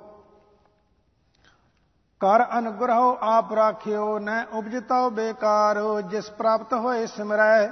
ਕਰ 2.22 2.44
ਅਨੁਗ੍ਰਹੋ 2.58 3.18
ਆਪ 3.22 3.54
ਰਾਖਿਓ 3.54 4.18
ਨੈ 4.20 4.44
ਉਪਜਤੋ 4.54 5.10
ਬੇਕਾਰ, 5.10 5.78
ਜਿਸ 6.02 6.30
ਪ੍ਰਾਪਤ 6.30 6.74
ਹੋਏ 6.74 7.06
ਸਿਮਰੈ, 7.08 7.68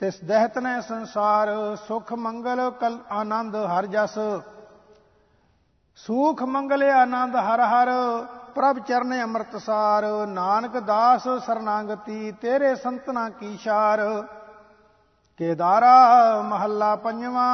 ਤਿਸ 0.00 0.18
ਦਹਿਤ 0.24 0.58
ਨੈ 0.58 0.80
ਸੰਸਾਰ, 0.80 1.48
ਸੁਖ 1.88 2.12
ਮੰਗਲ 2.12 2.70
ਕਲ 2.70 2.98
ਆਨੰਦ 3.10 3.56
ਹਰ 3.56 3.86
ਜਸ। 3.86 4.18
ਸੁਖ 5.98 6.42
ਮੰਗਲ 6.42 6.82
ਆਨੰਦ 6.82 7.36
ਹਰ 7.36 7.60
ਹਰ, 7.60 7.90
ਪ੍ਰਭ 8.54 8.78
ਚਰਨ 8.78 9.22
ਅੰਮ੍ਰਿਤਸਾਰ 9.22 10.06
ਨਾਨਕ 10.26 10.78
ਦਾਸ 10.78 11.28
ਸਰਨਾਗਤੀ, 11.46 12.32
ਤੇਰੇ 12.32 12.74
ਸੰਤਨਾ 12.74 13.28
ਕੀ 13.30 13.56
ਸ਼ਾਰ 13.56 14.00
ਕੇਦਾਰਾ 15.40 15.96
ਮਹੱਲਾ 16.42 16.96
ਪੰਜਵਾਂ। 16.96 17.50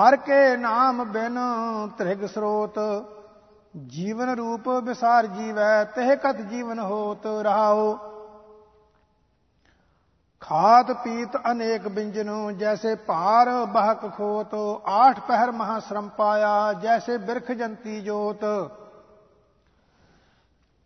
ਹਰ 0.00 0.16
ਕੇ 0.16 0.56
ਨਾਮ 0.56 1.04
ਬਿਨ 1.04 1.38
ਤ੍ਰਿਗ 1.98 2.24
ਸਰੋਤ, 2.26 2.78
ਜੀਵਨ 3.86 4.34
ਰੂਪ 4.36 4.68
ਵਿਸਾਰ 4.84 5.26
ਜੀਵੈ, 5.26 5.84
ਤਹਿ 5.84 6.16
ਕਤ 6.16 6.40
ਜੀਵਨ 6.40 6.78
ਹੋਤ 6.78 7.26
ਰਹਾਓ 7.42 7.98
ਖਾਤ 10.42 10.92
ਪੀਤ 10.92 11.36
ਅਨੇਕ 11.50 11.88
ਬਿੰਜਨੂ, 11.88 12.50
ਜੈਸੇ 12.50 12.94
ਭਾਰ 12.94 13.48
ਬਹਕ 13.66 14.06
ਖੋਤ, 14.16 14.54
ਆਠ 14.88 15.20
ਪਹਿਰ 15.20 15.50
ਮਹਾ 15.50 15.78
ਸ਼ਰਮ 15.78 16.08
ਪਾਇਆ, 16.08 16.72
ਜੈਸੇ 16.72 17.16
ਬਿਰਖ 17.18 17.52
ਜੰਤੀ 17.52 18.00
ਜੋਤ। 18.00 18.44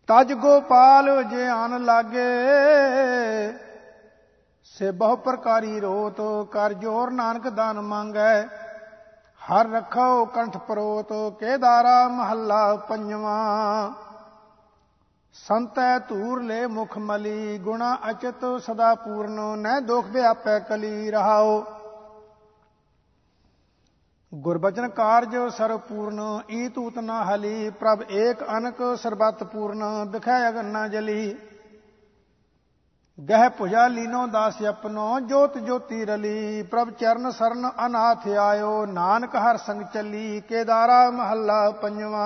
ਤਜ 0.09 0.33
ਗੋਪਾਲ 0.33 1.23
ਜੇ 1.23 1.47
ਆਨ 1.47 1.83
ਲਾਗੇ, 1.85 2.27
ਸੇ 4.63 4.91
ਬਹੁ 4.91 5.15
ਪ੍ਰਕਾਰੀ 5.15 5.79
ਰੋਤ, 5.79 6.21
ਕਰ 6.51 6.73
ਜੋਰ 6.73 7.11
ਨਾਨਕ 7.11 7.47
ਦਾਨ 7.49 7.81
ਮੰਗੈ। 7.81 8.47
ਹਰ 9.45 9.67
ਰਖੋ 9.69 10.25
ਕੰਠ 10.25 10.57
ਪਰੋਤ 10.57 11.11
ਕੇਦਾਰਾ 11.39 12.07
ਮਹੱਲਾ 12.07 12.75
ਪੰਜਵਾਂ। 12.75 13.91
ਸੰਤੈ 15.35 15.97
ਧੂਰ 15.99 16.41
ਲੈ 16.41 16.67
ਮੁਖ 16.67 16.97
ਮਲੀ, 16.97 17.57
ਗੁਣਾ 17.57 17.97
ਅਚਤ 18.09 18.45
ਸਦਾ 18.61 18.93
ਪੂਰਨ 18.95 19.39
ਨੈ 19.59 19.79
ਦੁਖ 19.79 20.05
ਵਿਆਪੈ 20.05 20.59
ਕਲੀ 20.59 21.11
ਰਹਾਓ। 21.11 21.63
ਗੁਰਬਚਨ 24.33 24.87
ਕਾਰਜ 24.89 25.35
ਸਰਪੂਰਨ 25.57 26.15
ਪੂਰਨ 26.15 26.51
ਈ 26.51 26.67
ਤੂਤ 26.67 26.97
ਨਾ 26.99 27.23
ਹਲੀ, 27.25 27.69
ਪ੍ਰਭ 27.69 28.03
ਏਕ 28.11 28.43
ਅਨਕ 28.57 28.81
ਸਰਬਤ 28.97 29.43
ਪੂਰਨ, 29.43 29.83
ਦਿਖੈ 30.11 30.49
ਅਗਨ 30.49 30.65
ਨਾ 30.65 30.87
ਜਲੀ। 30.87 31.35
ਗਹਿ 33.19 33.49
ਭੁਜਾ 33.49 33.87
ਲੀਨੋ 33.87 34.27
ਦਾਸ 34.27 34.61
ਆਪਨੋ 34.61 35.19
ਜੋਤ 35.19 35.57
ਜੋਤੀ 35.57 36.05
ਰਲੀ। 36.05 36.63
ਪ੍ਰਭ 36.63 36.89
ਚਰਨ 36.89 37.31
ਸਰਨ 37.31 37.69
ਅਨਾਥ 37.85 38.27
ਆਇਓ, 38.27 38.85
ਨਾਨਕ 38.85 39.35
ਹਰ 39.35 39.57
ਸੰਗ 39.57 39.81
ਚੱਲੀ, 39.93 40.41
ਕੇਦਾਰਾ 40.41 41.09
ਮਹੱਲਾ 41.09 41.69
ਪੰਜਵਾ। 41.71 42.25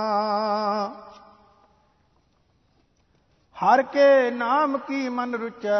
ਹਰ 3.58 3.82
ਕੇ 3.84 4.32
ਨਾਮ 4.32 4.78
ਕੀ 4.78 5.10
ਮਨ 5.10 5.36
ਰੁਚੈ? 5.36 5.78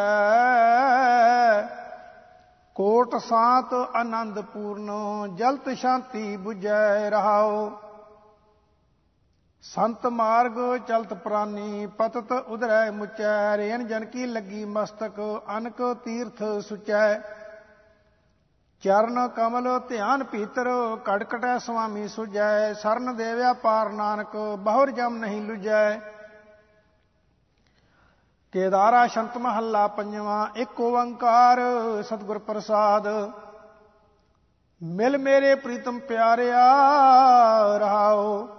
ਕੋਟ 2.76 3.16
ਸਾਤ 3.16 3.74
ਆਨੰਦ 3.74 4.40
ਪੂਰਨ 4.42 4.92
ਜਲਤ 5.36 5.70
ਸ਼ਾਂਤੀ 5.70 6.38
부ਜੈ 6.48 7.10
ਰਹਾਓ 7.10 7.72
ਸੰਤ 9.62 10.06
ਮਾਰਗ 10.08 10.78
ਚਲਤ 10.88 11.14
ਪ੍ਰਾਨੀ, 11.14 11.86
ਪਤਤ 11.86 12.32
ਉਧਰੈ 12.32 12.92
ਮੁਚੈ, 12.92 13.58
ਰੇਨ 13.58 13.88
ਜਨ 13.88 14.06
ਕੀ 14.06 14.26
ਲੱਗੀ 14.26 14.66
ਮਸਤਕ, 14.66 15.42
ਅਨਕ 15.58 15.82
ਤੀਰਥ 16.04 16.44
ਸੁਚੈ। 16.62 17.20
ਚਰਨ 18.84 19.28
ਕਮਲ 19.28 19.80
ਧਿਆਨ 19.80 20.24
ਭੀਤਰ 20.24 20.70
ਕੜਕਟੈ 21.06 21.58
ਸੁਆਮੀ 21.58 22.08
ਸੁਜੈ। 22.08 22.74
ਸਰਨ 22.74 23.16
ਦੇਵਿਆ 23.16 23.54
ਪਾਰ 23.54 23.90
ਨਾਨਕ, 23.90 24.36
ਬਹੁਰ 24.60 24.92
ਜਮ 24.92 25.18
ਨਹੀਂ 25.18 25.42
ਲੁਜੈ। 25.42 26.00
ਕੇਦਾਰਾ 28.52 29.08
ਸ਼ੰਤ 29.08 29.38
ਮਹੱਲਾ 29.38 29.88
ਪੰਜਵਾਂ, 29.88 30.48
ਇੱਕ 30.56 30.80
ਓੰਕਾਰ, 30.80 31.60
ਸਤਿਗੁਰ 32.04 32.38
ਪ੍ਰਸਾਦ। 32.38 33.08
ਮਿਲ 34.84 35.18
ਮੇਰੇ 35.18 35.56
ਪ੍ਰੀਤਮ 35.56 36.00
ਪਿਆਰਿਆ, 36.00 36.64
ਰਹਾਓ। 37.78 38.59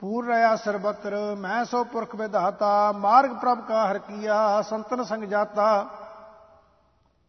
ਪੂਰ 0.00 0.26
ਰਿਆ 0.26 0.56
ਸਰਬਤਰ, 0.56 1.34
ਮੈਂ 1.38 1.64
ਸੋ 1.64 1.84
ਪੁਰਖ 1.84 2.14
ਵਿਧਾਤਾ, 2.14 2.92
ਮਾਰਗ 2.92 3.30
ਪ੍ਰਭ 3.30 3.60
ਕਾ 3.60 3.90
ਹਰ 3.90 3.98
ਕੀਆ, 3.98 4.62
ਸੰਤਨ 4.62 5.04
ਸੰਗ 5.04 5.24
ਜਾਤਾ 5.24 5.86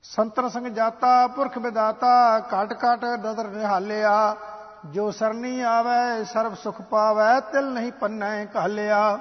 ਸੰਤਨ 0.04 0.50
ਸੰਗ 0.50 0.68
ਜਾਤਾ 0.68 1.28
ਪੁਰਖ 1.28 1.58
ਵਿਧਾਤਾ, 1.58 2.40
ਘਟ 2.40 2.74
ਘਟ 2.74 3.06
ਨਦਰ 3.06 3.48
ਨਿਹਾਲਿਆ। 3.48 4.36
ਜੋ 4.86 5.12
ਸਰਨੀ 5.12 5.62
ਆਵੇ, 5.62 6.24
ਸਰਬ 6.24 6.56
ਸੁਖ 6.56 6.82
ਪਾਵੇ, 6.82 7.42
ਤਿਲ 7.42 7.66
ਨਹੀਂ 7.66 7.92
ਪੰਨੈ 7.92 8.46
ਕਹਲਿਆ 8.46 9.20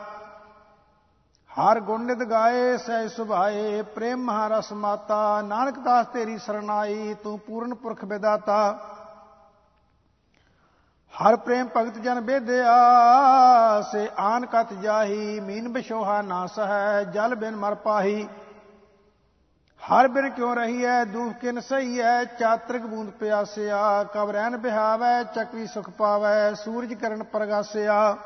ਹਰ 1.51 1.81
ਗੁਣ 1.81 2.05
ਨਿਤ 2.05 2.19
ਗਾਏ, 2.19 2.77
ਸਹਿ 2.77 3.09
ਸੁਭਾਏ, 3.09 3.83
ਪ੍ਰੇਮ 3.83 4.25
ਮਹਾਰਸ 4.25 4.73
ਮਾਤਾ, 4.73 5.43
ਨਾਨਕ 5.43 5.79
ਦਾਸ 5.79 6.07
ਤੇਰੀ 6.07 6.39
ਸਰਨਾਈ, 6.39 7.15
ਤੂੰ 7.15 7.39
ਪੂਰਨ 7.39 7.75
ਪੁਰਖ 7.75 8.05
ਵਿਦਾਤਾ 8.05 8.79
ਹਰ 11.17 11.37
ਪ੍ਰੇਮ 11.37 11.69
ਭਗਤ 11.77 11.99
ਜਨ 11.99 12.21
ਬੇਦਿਆ, 12.21 12.73
ਸੇ 13.93 14.09
ਆਨ 14.19 14.47
ਕਤ 14.47 14.73
ਜਾਹੀ, 14.73 15.41
ਮੀਨ 15.41 15.69
ਬਿਸ਼ੋਹਾ 15.69 16.21
ਨਾ 16.23 16.47
ਸਹੈ, 16.47 17.05
ਜਲ 17.05 17.35
ਬਿਨ 17.35 17.57
ਮਰ 17.57 17.75
ਪਾਹੀ। 17.75 18.29
ਹਰ 19.83 20.09
ਬਿਨ 20.09 20.29
ਕਿਉ 20.31 20.55
ਰਹੀ 20.55 20.85
ਹੈ 20.85 21.05
ਦੂਖ 21.05 21.33
ਕਿਨ 21.33 21.61
ਸਹੀ 21.61 22.01
ਹੈ 22.01 22.25
ਚਾਤ੍ਰਿਕ 22.25 22.87
ਬੂੰਦ 22.87 23.11
ਪਿਆਸਿਆ, 23.11 24.05
ਕਬ 24.05 24.31
ਰਹਿਨ 24.31 24.57
ਬਿਹਾਵੈ 24.57 25.23
ਚੱਕਵੀ 25.25 25.67
ਸੁਖ 25.67 25.91
ਪਾਵੈ, 25.91 26.55
ਸੂਰਜ 26.55 26.95
ਕਰਨ 26.95 27.23
ਪ੍ਰਗਾਸਿਆ। 27.23 28.17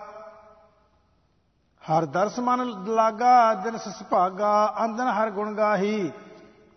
ਹਰ 1.83 2.05
ਦਰਸ 2.05 2.39
ਮਨ 2.39 2.69
ਲਾਗਾ, 2.95 3.55
ਦਿਨ 3.55 3.77
ਸੁਭਾਗਾ 3.79 4.75
ਅੰਦਨ 4.85 5.09
ਹਰ 5.09 5.31
ਗੁਣ 5.31 5.55
ਗਾਹੀ। 5.55 6.13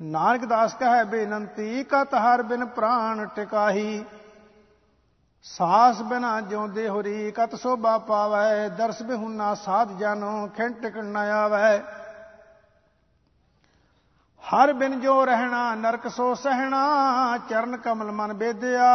ਨਾਨਕ 0.01 0.45
ਦਾਸ 0.45 0.73
ਕਹੈ 0.73 1.03
ਬੇਨੰਤੀ, 1.03 1.83
ਕਤ 1.83 2.13
ਹਰ 2.13 2.41
ਬਿਨ 2.41 2.65
ਪ੍ਰਾਣ 2.65 3.25
ਟਿਕਾਹੀ। 3.25 4.03
ਸਾਸ 5.43 6.01
ਬਿਨਾ 6.01 6.41
ਜਿਉਂਦੇ 6.41 6.89
ਹੋਰੀ 6.89 7.31
ਕਤ 7.31 7.55
ਸੋਭਾ 7.55 7.97
ਪਾਵੈ, 7.97 8.69
ਦਰਸ 8.69 9.01
ਬਿਹੁਨਾ 9.01 9.53
ਸਾਧ 9.55 9.97
ਜਾਨੋ 9.97 10.49
ਖਿੰਟ 10.57 10.81
ਟਿਕਣ 10.81 11.05
ਨ 11.05 11.17
ਆਵੈ। 11.17 11.79
ਹਰ 14.43 14.73
ਬਿਨ 14.73 14.99
ਜੋ 14.99 15.25
ਰਹਿਣਾ, 15.25 15.75
ਨਰਕ 15.75 16.07
ਸੋ 16.07 16.35
ਸਹਿਣਾ, 16.35 17.37
ਚਰਨ 17.49 17.77
ਕਮਲ 17.77 18.11
ਮਨ 18.11 18.33
ਬੇਦਿਆ। 18.33 18.87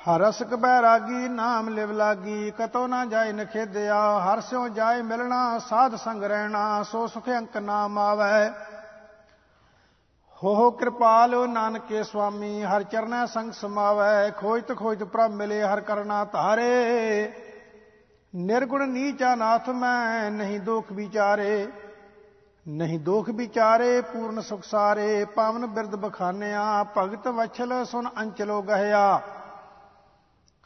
ਹਰਸ 0.00 0.42
ਬੈਰਾਗੀ, 0.42 1.28
ਨਾਮ 1.28 1.68
ਲਿਵ 1.68 1.92
ਲਾਗੀ, 1.92 2.50
ਕਤੋ 2.50 2.86
ਨਾ 2.86 3.04
ਜਾਏ 3.04 3.32
ਨਖੇਦਿਆ 3.32 4.18
ਹਰ 4.18 4.40
ਸਿਓ 4.40 4.68
ਜਾਏ 4.68 5.02
ਮਿਲਣਾ, 5.02 5.58
ਸਾਧ 5.58 5.96
ਸੰਗ 5.96 6.24
ਰਹਿਣਾ, 6.24 6.82
ਸੋ 6.82 7.06
ਸੁਖ 7.06 7.28
ਅੰਕ 7.28 7.56
ਨਾਮ 7.56 7.98
ਆਵੈ। 7.98 8.52
ਹੋ 10.44 10.54
ਹੋ 10.54 10.70
ਕਿਰਪਾਲ 10.70 11.48
ਨਾਨਕੇ 11.48 12.02
ਸੁਆਮੀ, 12.02 12.62
ਹਰ 12.62 12.82
ਚਰਨੈ 12.82 13.26
ਸੰਗ 13.26 13.52
ਸਮਾਵੈ 13.52 14.30
ਖੋਜਤ 14.30 14.76
ਖੋਜਤ 14.76 15.04
ਪ੍ਰਭ 15.04 15.30
ਮਿਲੇ 15.30 15.62
ਹਰ 15.62 15.80
ਕਰਨਾ 15.80 16.24
ਧਾਰੇ। 16.24 17.32
ਨਿਰਗੁਣ 18.34 18.88
ਨੀਚਾ 18.88 19.34
ਨਾਥ 19.34 19.68
ਮੈਂ, 19.68 20.30
ਨਹੀਂ 20.30 20.60
ਦੋਖ 20.60 20.92
ਵਿਚਾਰੇ। 20.92 21.68
ਨਹੀਂ 22.68 22.98
ਦੋਖ 23.00 23.30
ਵਿਚਾਰੇ, 23.30 24.00
ਪੂਰਨ 24.00 24.40
ਸੁਖ 24.40 24.62
ਸਾਰੇ, 24.62 25.24
ਪਾਵਨ 25.24 25.66
ਬਿਰਦ 25.66 25.96
ਬਖਾਨਿਆ, 25.96 26.86
ਭਗਤ 26.98 27.28
ਵਛਲ 27.28 27.84
ਸੁਨ 27.84 28.08
ਅੰਚਲੋ 28.20 28.62
ਗਹਿਆ। 28.62 29.20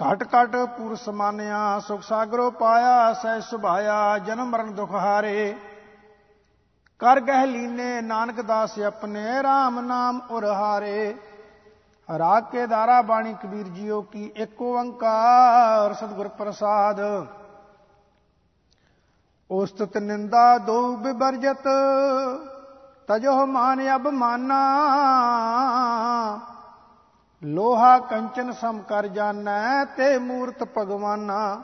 ਘਟ 0.01 0.23
ਘਟ 0.23 0.57
ਪੂਰ 0.57 0.97
ਸਮਾਨਿਆ 0.97 1.79
ਸੁਖ 1.79 2.03
ਸਾਗਰੋ 2.03 2.51
ਪਾਇਆ, 2.51 3.13
ਸਹਿ 3.13 3.41
ਸੁਭਾਇਆ, 3.41 4.19
ਜਨਮ 4.19 4.51
ਮਰਨ 4.51 4.75
ਦੁਖ 4.75 4.95
ਹਾਰੇ। 4.95 5.57
ਕਰ 7.01 7.21
ਗਹਿ 7.21 7.47
ਲੀਨੇ 7.47 8.01
ਨਾਨਕ 8.01 8.41
ਦਾਸ 8.41 8.79
ਆਪਣੇ 8.79 9.23
RAM 9.41 9.81
ਨਾਮ 9.81 10.21
ਉਰ 10.31 10.45
ਹਾਰੇ 10.45 11.15
ਰਾਗ 12.09 12.45
ਕੇ 12.53 12.67
ਦਾਰਾ 12.67 13.01
ਬਾਣੀ 13.03 13.35
ਕਬੀਰ 13.35 13.67
ਜੀਓ 13.67 14.01
ਕੀ 14.03 14.33
ਇੱਕ 14.37 14.63
ਓੰਕਾਰ, 14.63 15.93
ਸਤਿਗੁਰ 15.95 16.29
ਪ੍ਰਸਾਦ। 16.29 17.01
ਉਸਤਤ 19.51 19.97
ਨਿੰਦਾ 19.99 20.59
ਦੋ 20.59 20.97
ਬਿਬਰਜਤ 20.97 21.69
ਤਜੋ 23.09 23.47
ਮਾਨ 23.47 23.83
ਅਬਮਾਨਾ 23.97 24.63
ਲੋਹਾ 27.43 27.99
ਕੰਚਨ 27.99 28.53
ਸਮ 28.53 28.79
ਕਰ 28.79 29.07
ਜਾਣੈ 29.07 29.85
ਤੇ 29.85 30.19
ਮੂਰਤ 30.19 30.65
ਭਗਵਾਨਾ। 30.79 31.63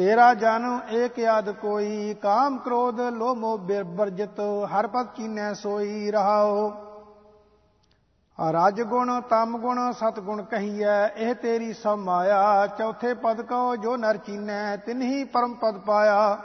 ਤੇਰਾ 0.00 0.34
ਜਨ, 0.34 0.64
ਏਕ 0.90 1.18
ਯਾਦ 1.18 1.50
ਕੋਈ, 1.50 2.14
ਕਾਮ 2.14 2.56
ਕ੍ਰੋਧ 2.58 3.00
ਲੋਭ 3.00 3.36
ਮੋਹ 3.38 3.58
ਬਿਰਜਤ 3.58 4.40
ਹਰ 4.66 4.86
ਪਤ 4.86 5.14
ਚੀਨੈ 5.16 5.52
ਸੋਈ 5.52 6.10
ਰਹਾਓ 6.10 6.70
ਰਜ 8.38 8.80
ਗੁਣ, 8.82 9.20
ਤਮ 9.20 9.58
ਗੁਣ, 9.58 9.92
ਸਤ 9.92 10.20
ਗੁਣ 10.20 10.42
ਕਹੀਐ, 10.42 11.06
ਇਹ 11.06 11.34
ਤੇਰੀ 11.34 11.72
ਸਭ 11.72 11.98
ਮਾਇਆ। 11.98 12.66
ਚੌਥੇ 12.66 13.12
ਪਦ 13.14 13.42
ਕੋ 13.42 13.76
ਜੋ 13.76 13.96
ਨਰ 13.96 14.16
ਚੀਨੈ, 14.16 14.76
ਤਿਨਹੀ 14.76 15.24
ਪਰਮ 15.24 15.54
ਪਦ 15.54 15.78
ਪਾਇਆ। 15.78 16.38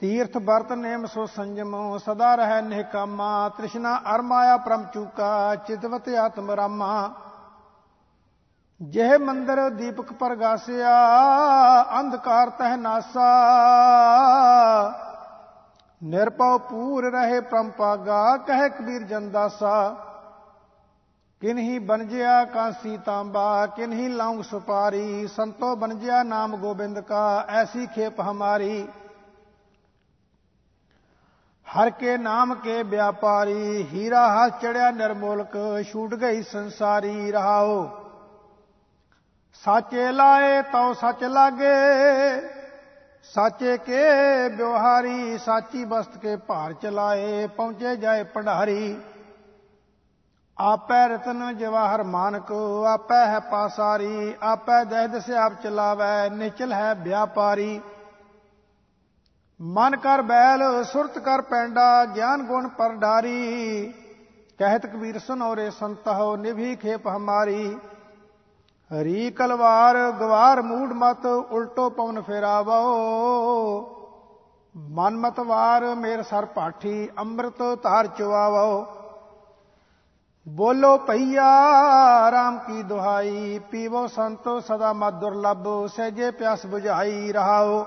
ਤੀਰਥ 0.00 0.38
ਬਰਤ 0.38 0.72
ਨੇਮ 0.72 1.04
ਸੋ 1.06 1.26
ਸੰਜਮ, 1.26 1.98
ਸਦਾ 1.98 2.34
ਰਹਿ 2.34 2.62
ਨਿਹਕਾਮਾ। 2.62 3.48
ਤ੍ਰਿਸ਼ਨਾ 3.48 3.96
ਅਰ 4.14 4.22
ਮਾਇਆ 4.22 4.56
ਪਰਮ 4.56 4.84
ਚੂਕਾ, 4.84 5.54
ਚਿਤਵਤ 5.56 6.08
ਆਤਮ 6.08 6.50
ਰਾਮਾ। 6.50 7.12
ਜਿਹ 8.82 9.18
ਮੰਦਰ 9.18 9.70
ਦੀਪਕ 9.70 10.12
ਪ੍ਰਗਾਸਿਆ, 10.12 10.94
ਅੰਧਕਾਰ 12.00 12.50
ਤਹਿ 12.50 12.76
ਨਾਸਾ। 12.76 13.26
ਨਿਰਪਉ 16.04 16.58
ਪੂਰ 16.58 17.10
ਰਹੇ 17.10 17.40
ਪ੍ਰੰਪਾਗਾ, 17.40 18.36
ਕਹਿ 18.36 18.70
ਕਬੀਰ 18.70 19.02
ਜੰਦਾਸਾ 19.02 19.96
ਕਿਨਹੀ 21.40 21.78
ਬਨਜਿਆ 21.78 22.44
ਕਾਂਸੀ 22.44 22.96
ਤਾਂਬਾ 22.96 23.66
ਕਿਨਹੀ 23.66 24.08
ਲੌਂਗ 24.08 24.42
ਸੁਪਾਰੀ, 24.42 25.26
ਸੰਤੋ 25.26 25.76
ਬਨਜਿਆ 25.76 26.22
ਨਾਮ 26.22 26.56
ਗੋਬਿੰਦ 26.56 27.00
ਕਾ, 27.00 27.44
ਐਸੀ 27.48 27.86
ਖੇਪ 27.86 28.20
ਹਮਾਰੀ। 28.20 28.88
ਹਰ 31.66 31.90
ਕੇ 31.90 32.18
ਨਾਮ 32.18 32.54
ਕੇ 32.54 32.82
ਵਿਆਪਾਰੀ, 32.82 33.88
ਹੀਰਾ 33.92 34.28
ਹੱਥ 34.28 34.60
ਚੜਿਆ 34.60 34.90
ਨਿਰਮੋਲਕ, 34.90 35.84
ਛੂਟ 35.92 36.14
ਗਈ 36.14 36.42
ਸੰਸਾਰੀ, 36.42 37.32
ਰਹਾਓ। 37.32 38.01
ਸਾਚੇ 39.64 40.10
ਲਾਏ 40.12 40.62
ਤਉ 40.62 40.92
ਸੱਚ 40.92 41.22
ਲਾਗੇ, 41.24 41.74
ਸਾਚੇ 43.34 43.76
ਕੇ 43.78 44.02
ਬਿਵਹਾਰੀ 44.48 45.38
ਸਾਚੀ 45.38 45.84
ਬਸਤ 45.84 46.16
ਕੇ 46.18 46.34
ਭਾਰ 46.36 46.72
ਚਲਾਏ, 46.72 47.46
ਪਹੁੰਚੇ 47.46 47.94
ਜਾਏ 47.96 48.22
ਪਢਾਰੀ 48.24 48.96
ਆਪੈ 50.58 51.06
ਰਤਨ 51.08 51.56
ਜਵਾਹਰ 51.58 52.02
ਮਾਨਕ, 52.04 52.50
ਆਪੈ 52.88 53.24
ਹੈ 53.26 53.38
ਪਾਸਾਰੀ, 53.40 54.34
ਆਪੈ 54.42 54.82
ਦਹਿਦ 54.84 55.18
ਸੇ 55.20 55.36
ਆਪ 55.36 55.62
ਚਲਾਵੇ, 55.62 56.28
ਨਿਚਲ 56.30 56.72
ਹੈ 56.72 56.92
ਵਿਆਪਾਰੀ। 56.94 57.80
ਮਨ 59.60 59.96
ਕਰ 59.96 60.22
ਬੈਲ, 60.22 60.82
ਸੁਰਤ 60.84 61.18
ਕਰ 61.18 61.40
ਪੈਂਡਾ, 61.42 62.04
ਗਿਆਨ 62.06 62.42
ਗੁਣ 62.42 62.68
ਪਰ 62.68 62.94
ਡਾਰੀ 62.96 63.92
ਕਹਿਤ 64.58 64.86
ਕਬੀਰ 64.86 65.18
ਸੁਨੋਰੇ 65.18 65.70
ਸੰਤਹੁ, 65.70 66.36
ਨਿਭੀ 66.36 66.76
ਖੇਪ 66.76 67.08
ਹਮਾਰੀ। 67.08 67.76
ਹਰੀ 68.92 69.30
ਕਲਵਾਰ, 69.30 69.96
ਗਵਾਰ 70.10 70.60
ਮੂਡ 70.62 70.92
ਮਤ, 70.92 71.26
ਉਲਟੋ 71.26 71.88
ਪਵਨ 71.90 72.20
ਫੇਰਾਵੋ। 72.20 72.80
ਮਨ 74.76 75.16
ਮਤਵਾਰ 75.16 75.84
ਮੇਰ 75.94 76.22
ਸਰ 76.22 76.44
ਪਾਠੀ 76.44 77.08
ਅੰਮ੍ਰਿਤ 77.18 77.62
ਧਾਰ 77.82 78.06
ਚਵਾਵੋ 78.06 78.84
ਬੋਲੋ 80.46 80.96
ਭਈਆ, 80.98 81.48
ਰਾਮ 82.30 82.58
ਕੀ 82.58 82.82
ਦੁਹਾਈ, 82.82 83.58
ਪੀਵੋ 83.70 84.06
ਸੰਤੋ 84.06 84.60
ਸਦਾ 84.60 84.92
ਮਤ 84.92 85.14
ਦੁਰਲਭ, 85.14 85.86
ਸਹਿਜੇ 85.86 86.30
ਪਿਆਸ 86.30 86.66
부ਝਾਈ 86.66 87.32
ਰਹਾਓ। 87.32 87.84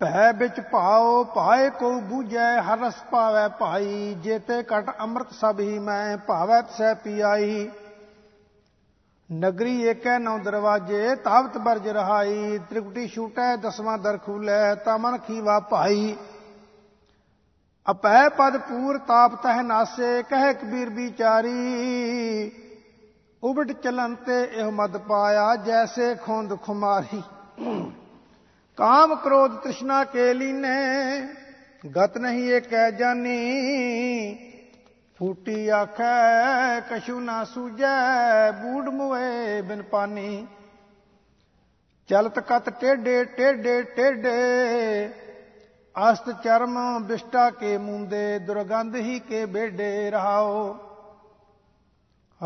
ਭੈ 0.00 0.32
ਵਿੱਚ 0.32 0.60
ਭਾਓ, 0.60 1.24
ਭਾਏ 1.24 1.70
ਕੋ 1.70 1.92
ਬੂਝੈ 2.00 2.60
ਹਰ 2.62 2.78
ਰਸ 2.78 3.02
ਪਾਵੈ 3.10 3.48
ਭਾਈ, 3.48 4.14
ਜੇਤੇ 4.14 4.62
ਕਟ 4.62 4.90
ਅੰਮ੍ਰਿਤ 5.00 5.32
ਸਭ 5.32 5.60
ਹੀ 5.60 5.78
ਮੈਂ, 5.78 6.16
ਭਾਵੈ 6.16 6.62
ਸਹਿ 6.78 6.94
ਪੀਆਈ। 6.94 7.70
ਨਗਰੀ 9.32 9.82
ਏਕੈ 9.82 10.18
ਨੌ 10.18 10.38
ਦਰਵਾਜੇ 10.38 11.14
ਤਾਵਤ 11.14 11.58
ਬਰਜ 11.58 11.88
ਰਹਾਈ। 11.88 12.58
ਤ੍ਰਿਕੁਟੀ 12.70 13.06
ਛੂਟੈ, 13.08 13.56
ਦਸਵਾਂ 13.56 13.98
ਦਰ 13.98 14.18
ਖੂਲੈ 14.18 14.74
ਤਮਨ 14.74 15.16
ਖੀਵਾ 15.18 15.60
ਭਾਈ। 15.60 16.16
ਅਪੈ 17.90 18.28
ਪਦ 18.28 18.56
ਪੂਰ 18.56 18.98
ਤਾਪ 18.98 19.42
ਤਹ 19.42 19.62
ਨਾਸੇ, 19.62 20.22
ਕਹਿ 20.22 20.54
ਕਬੀਰ 20.54 20.90
ਵਿਚਾਰੀ। 20.90 22.50
ਉਬਟ 23.42 23.72
ਚਲਨ 23.72 24.14
ਤੇ 24.14 24.42
ਇਹ 24.54 24.64
ਮਦ 24.64 24.98
ਪਾਇਆ, 24.98 25.56
ਜੈਸੇ 25.56 26.14
ਖੁੰਦ 26.14 26.56
ਖੁਮਾਰੀ। 26.62 27.22
ਕਾਮ 28.76 29.14
ਕ੍ਰੋਧ 29.14 29.56
ਤ੍ਰਿਸ਼ਨਾ 29.56 30.04
ਕੇ 30.04 30.34
ਲੀਨੇ, 30.34 31.28
ਗਤ 31.96 32.18
ਨਹੀਂ 32.18 32.44
ਇਹ 32.44 32.60
ਕਹਿ 32.60 32.92
ਜਾਨੀ। 32.92 34.51
ਫੂਟੀ 35.22 35.68
ਆਖੈ, 35.68 36.80
ਕਛੂ 36.80 37.20
ਨਾ 37.20 37.44
ਸੂਜੈ 37.44 38.50
ਬੂੜ 38.50 38.88
ਮੁਏ 38.88 39.60
ਬਿਨ 39.62 39.82
ਪਾਨੀ। 39.82 40.46
ਚਲਤ 42.08 42.38
ਕਤ 42.38 42.70
ਟੇਡੇ 42.70 43.24
ਟੇਡੇ 43.24 43.82
ਟੇਡੇ। 43.82 45.10
ਅਸਤ 46.12 46.42
ਚਰਮ 46.44 47.04
ਬਿਸ਼ਟਾ 47.04 47.50
ਕੇ 47.50 47.78
ਮੁੰਦੇ, 47.78 48.38
ਦੁਰਗੰਧ 48.38 48.96
ਹੀ 48.96 49.20
ਕੇ 49.20 49.46
ਬੇਡੇ 49.46 50.10
ਰਹਾਓ। 50.10 50.76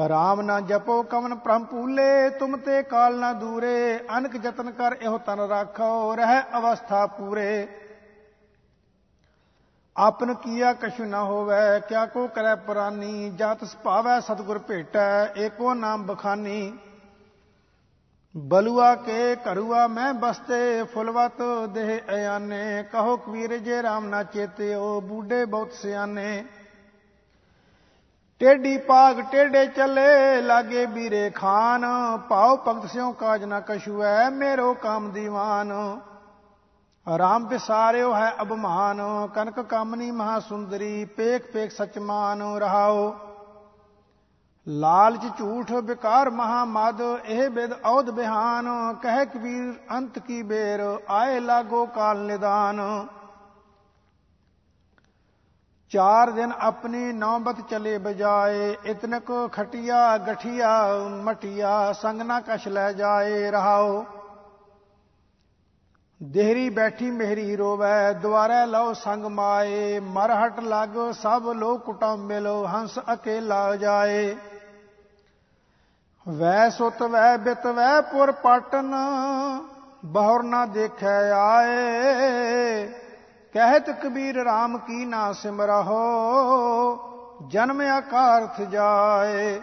ਰਾਮ 0.08 0.40
ਨਾ 0.40 0.60
ਜਪੋ 0.60 1.02
ਕਵਨ 1.02 1.34
ਪ੍ਰਮ 1.34 1.64
ਪੂਲੇ 1.64 2.30
ਤੁਮ 2.30 2.56
ਤੇ 2.56 2.82
ਕਾਲ 2.82 3.18
ਨਾ 3.18 3.32
ਦੂਰੇ, 3.32 4.00
ਅਨਕ 4.18 4.36
ਜਤਨ 4.36 4.70
ਕਰ 4.70 4.96
ਇਹੋ 5.02 5.18
ਤਨ 5.18 5.40
ਰਾਖੋ, 5.40 6.16
ਰਹਿ 6.16 6.42
ਅਵਸਥਾ 6.58 7.06
ਪੂਰੇ। 7.06 7.68
ਆਪਨ 9.96 10.34
ਕੀਆ 10.34 10.72
ਕਛੁ 10.72 11.04
ਨਾ 11.04 11.22
ਹੋਵੇ, 11.24 11.80
ਕਿਆ 11.88 12.06
ਕੋ 12.06 12.26
ਕਰੈ 12.26 12.54
ਪੁਰਾਨੀ, 12.54 13.30
ਜਾਤ 13.30 13.64
ਸੁਭਾਵੈ 13.64 14.20
ਸਤਗੁਰ 14.20 14.58
ਭੇਟੈ, 14.58 15.32
ਏਕੋ 15.36 15.74
ਨਾਮ 15.74 16.02
ਬਖਾਨੀ। 16.06 16.78
ਬਲੂਆ 18.34 18.94
ਕੇ 18.94 19.36
ਕਰੂਆ 19.36 19.86
ਮੈਂ 19.86 20.12
ਬਸਤੇ 20.14 20.82
ਫੁਲਵਤ 20.82 21.42
ਦੇਹ 21.68 22.00
ਅਯਾਨੇ। 22.14 22.84
ਕਹੋ 22.92 23.16
ਕਬੀਰ 23.16 23.56
ਜੇ 23.58 23.80
RAM 23.80 24.08
ਨਾ 24.08 24.22
ਚੇਤਿਓ, 24.22 25.00
ਬੂਢੇ 25.00 25.44
ਬਹੁਤ 25.44 25.72
ਸਿਆਨੇ। 25.72 26.44
ਟੇਡੀ 28.40 28.76
ਪਾਗ 28.78 29.20
ਟੇਡੇ 29.20 29.66
ਚੱਲੇ, 29.66 30.40
ਲਾਗੇ 30.42 30.86
ਵੀਰੇ 30.86 31.30
ਖਾਨ। 31.30 31.84
ਪਾਉ 32.28 32.56
ਭਗਤ 32.56 32.90
ਸਿਓ 32.90 33.12
ਕਾਜ 33.12 33.44
ਨਾ 33.44 33.60
ਕਛੂ 33.60 34.02
ਐ 34.02 34.28
ਮੇਰੋ 34.30 34.74
ਕਾਮ 34.74 35.10
ਦੀਵਾਨ। 35.10 35.72
ਰਾਮ 37.06 37.46
ਵਿਸਾਰਿਓ 37.46 38.14
ਹੈ 38.14 38.32
ਅਬਮਾਨ 38.42 39.00
ਕਨਕ 39.34 39.60
ਕਾਮਨੀ 39.60 40.10
ਮਹਾ 40.10 40.38
ਸੁੰਦਰੀ 40.40 41.04
ਪੇਖ 41.16 41.44
ਪੇਖ 41.52 41.70
ਸਚਮਾਨ 41.72 42.42
ਰਹਾਓ। 42.58 43.14
ਲਾਲਚ 44.66 45.26
ਝੂਠ 45.38 45.70
ਵਿਕਾਰ 45.82 46.30
ਮਹਾ 46.30 46.64
ਮਦ 46.64 47.00
ਇਹ 47.24 47.48
ਬਿਦ 47.50 47.72
ਔਦ 47.84 48.10
ਬਿਹਾਨ, 48.10 48.68
ਕਹਿ 49.02 49.26
ਕਬੀਰ 49.26 49.72
ਅੰਤ 49.92 50.18
ਕੀ 50.18 50.42
ਬੇਰ, 50.42 50.80
ਆਏ 51.10 51.38
ਲਾਗੋ 51.40 51.84
ਕਾਲ 51.86 52.18
ਨਿਦਾਨ। 52.18 52.80
ਚਾਰ 55.92 56.30
ਦਿਨ 56.30 56.52
ਆਪਣੀ 56.60 57.12
ਨੌਬਤ 57.12 57.60
ਚਲੇ 57.70 57.96
ਬਜਾਏ, 57.98 58.76
ਇਤਨਕ 58.84 59.32
ਖਟਿਆ 59.52 60.18
ਗਠਿਆ, 60.18 60.74
ਮਟਿਆ 61.24 61.92
ਸੰਗ 61.92 62.22
ਨਾ 62.22 62.40
ਕਛ 62.40 62.68
ਲੈ 62.68 62.92
ਜਾਏ 62.92 63.50
ਰਹਾਓ। 63.50 64.04
ਦੇਹਰੀ 66.20 66.68
ਬੈਠੀ 66.70 67.10
ਮੇਰੀ 67.10 67.56
ਰੋਵੈ, 67.56 68.12
ਦੁਆਰੇ 68.12 68.66
ਲਓ 68.66 68.92
ਸੰਗ 68.92 69.24
ਮਾਏ 69.24 69.98
ਮਰਹਟ 70.00 70.60
ਲੱਗ, 70.60 71.12
ਸਭ 71.12 71.48
ਲੋਕ 71.56 71.82
ਕੁਟਮ 71.84 72.16
ਮਿਲੋ, 72.16 72.66
ਹੰਸ 72.66 72.98
ਅਕੇਲਾ 73.12 73.76
ਜਾਏ। 73.76 74.36
ਵੈ 76.28 76.68
ਸੁਤ 76.68 77.02
ਵੈ 77.02 77.36
ਬਿਤ 77.36 77.66
ਵੈ 77.66 78.00
ਪੁਰ 78.00 78.32
ਪਟਨ, 78.32 78.94
ਬਹੁਰ 80.04 80.42
ਨਾ 80.42 80.66
ਦੇਖੈ 80.66 81.32
ਆਏ। 81.32 82.86
ਕਹਿਤ 83.54 83.90
ਕਬੀਰ 83.90 84.40
RAM 84.42 84.78
ਕੀ 84.78 85.04
ਨਾ 85.04 85.32
ਸਿਮਰਹੁ, 85.32 86.00
ਜਨਮ 87.48 87.80
ਆਕਾਰਥ 87.80 88.60
ਜਾਏ। 88.60 89.60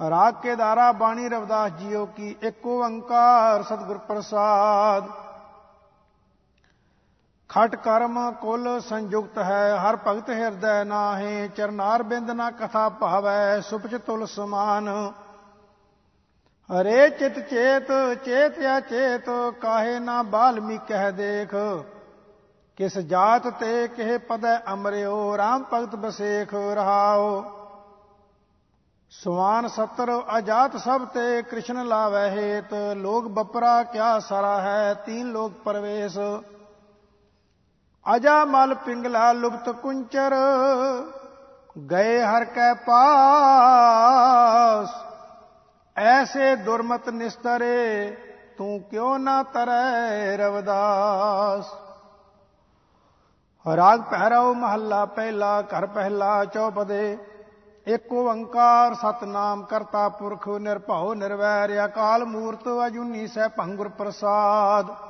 ਰਾਗ 0.00 0.34
ਕੇ 0.34 0.54
ਦਾਰਾ 0.56 0.92
ਬਾਣੀ 0.92 1.28
ਰਵਦਾਸ 1.28 1.70
ਜੀਓ 1.70 2.04
ਕੀ 2.06 2.36
ਇੱਕ 2.42 2.66
ਓੰਕਾਰ 2.66 3.62
ਸਤਿਗੁਰ 3.62 3.98
ਪ੍ਰਸਾਦ। 3.98 5.27
ਖਟ 7.50 7.74
ਕਰਮ 7.76 8.30
ਕੁਲ 8.32 8.80
ਸੰਯੁਕਤ 8.80 9.38
ਹੈ, 9.38 9.76
ਹਰ 9.76 9.96
ਭਗਤ 10.06 10.30
ਹਿਰਦੈ 10.30 10.84
ਨਾਹੇ, 10.84 11.48
ਚਰਨਾਰ 11.48 12.02
ਬਿੰਦ 12.02 12.30
ਨਾ 12.30 12.50
ਕਥਾ 12.50 12.88
ਭਾਵੈ 12.88 13.60
ਸੁਪਚ 13.60 13.94
ਤੁਲ 13.96 14.26
ਸਮਾਨ 14.26 14.88
ਹਰੇ 16.70 17.08
ਚਿਤ 17.10 17.38
ਚੇਤ 17.40 17.92
ਚੇਤ 18.24 18.58
ਚੇਤ, 18.88 19.30
ਕਾਹੇ 19.60 19.98
ਨਾ 19.98 20.22
ਬਾਲਮੀ 20.22 20.78
ਕਹਿ 20.88 21.12
ਦੇਖ। 21.12 21.54
ਕਿਸ 22.78 22.98
ਜਾਤ 22.98 23.48
ਤੇ 23.60 23.88
ਕਿਹ 23.88 24.18
ਪਦੈ 24.18 24.58
ਅਮਰਿਓ 24.72 25.16
RAM 25.36 25.64
ਭਗਤ 25.72 25.96
ਬਸੇਖ 25.96 26.54
ਰਹਾਓ 26.74 27.42
ਸੁਆਨ 29.12 29.68
ਸਤਰ, 29.68 30.12
ਅਜਾਤ 30.38 30.76
ਸਭ 30.76 31.04
ਤੇ 31.04 31.42
ਕ੍ਰਿਸ਼ਨ 31.42 31.84
ਲਾਵੈ 31.86 32.28
ਹੇਤ। 32.30 32.74
ਲੋਗ 32.96 33.24
ਬਪਰਾ 33.30 33.82
ਕਿਆ 33.82 34.18
ਸਰਾ 34.18 34.60
ਹੈ, 34.60 34.94
ਤੀਨ 34.94 35.26
ਲੋਕ 35.26 35.52
ਪਰਵੇਸ਼। 35.64 36.18
ਅਜਾ 38.06 38.44
ਮਲ 38.44 38.74
ਪਿੰਗਲਾ 38.74 39.32
ਲੁਪਤ 39.32 39.70
ਕੁੰਚਰ, 39.70 40.34
ਗਏ 41.90 42.22
ਹਰ 42.22 42.44
ਕੈ 42.44 42.74
ਪਾਸ। 42.74 44.88
ਐਸੇ 45.96 46.56
ਦੁਰਮਤ 46.56 47.08
ਨਿਸਤਰੇ, 47.08 48.16
ਤੂੰ 48.58 48.82
ਕਿਉ 48.90 49.18
ਨਾ 49.18 49.42
ਤਰੈ 49.42 50.36
ਰਵਦਾਸ? 50.36 51.64
ਰਾਗ 53.76 54.00
ਪਹਿਰਾਉ 54.00 54.54
ਮਹੱਲਾ 54.54 55.04
ਪਹਿਲਾ, 55.04 55.62
ਘਰ 55.62 55.86
ਪਹਿਲਾ, 55.86 56.44
ਚੌਪਦੇ। 56.44 57.18
ਇਕ 57.86 58.12
ਓੰਕਾਰ 58.12 58.94
ਸਤਨਾਮ 58.94 59.62
ਕਰਤਾ 59.62 60.08
ਪੁਰਖ 60.08 60.48
ਨਿਰਭਉ 60.48 61.14
ਨਿਰਵੈਰ, 61.14 61.84
ਅਕਾਲ 61.84 62.24
ਮੂਰਤ 62.24 62.68
ਅਜੂਨੀ 62.86 63.26
ਸਹਿ 63.26 63.48
ਭੰਗੁਰ 63.48 63.88
ਪ੍ਰਸਾਦ। 63.88 65.07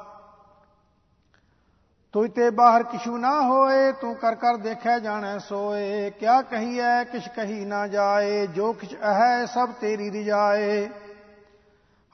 ਤੁਈ 2.15 2.29
ਤੇ 2.29 2.51
ਬਾਹਰ 2.51 2.83
ਕਿਛੂ 2.83 3.17
ਨਾ 3.19 3.31
ਹੋਏ, 3.43 3.93
ਤੂੰ 3.93 4.15
ਕਰ 4.15 4.35
ਕਰ 4.35 4.57
ਦੇਖਿਆ 4.57 4.99
ਜਾਣੈ 4.99 5.39
ਸੋਏ। 5.39 6.11
ਕਿਆ 6.11 6.41
ਕਹੀਐ, 6.43 7.05
ਕਿਛ 7.05 7.29
ਕਹੀ 7.29 7.65
ਨਾ 7.65 7.87
ਜਾਏ, 7.87 8.47
ਜੋ 8.47 8.73
ਕਿਛ 8.73 8.95
ਹੈ 9.05 9.45
ਸਭ 9.47 9.73
ਤੇਰੀ 9.81 10.11
ਰਿਜਾਏ 10.11 10.89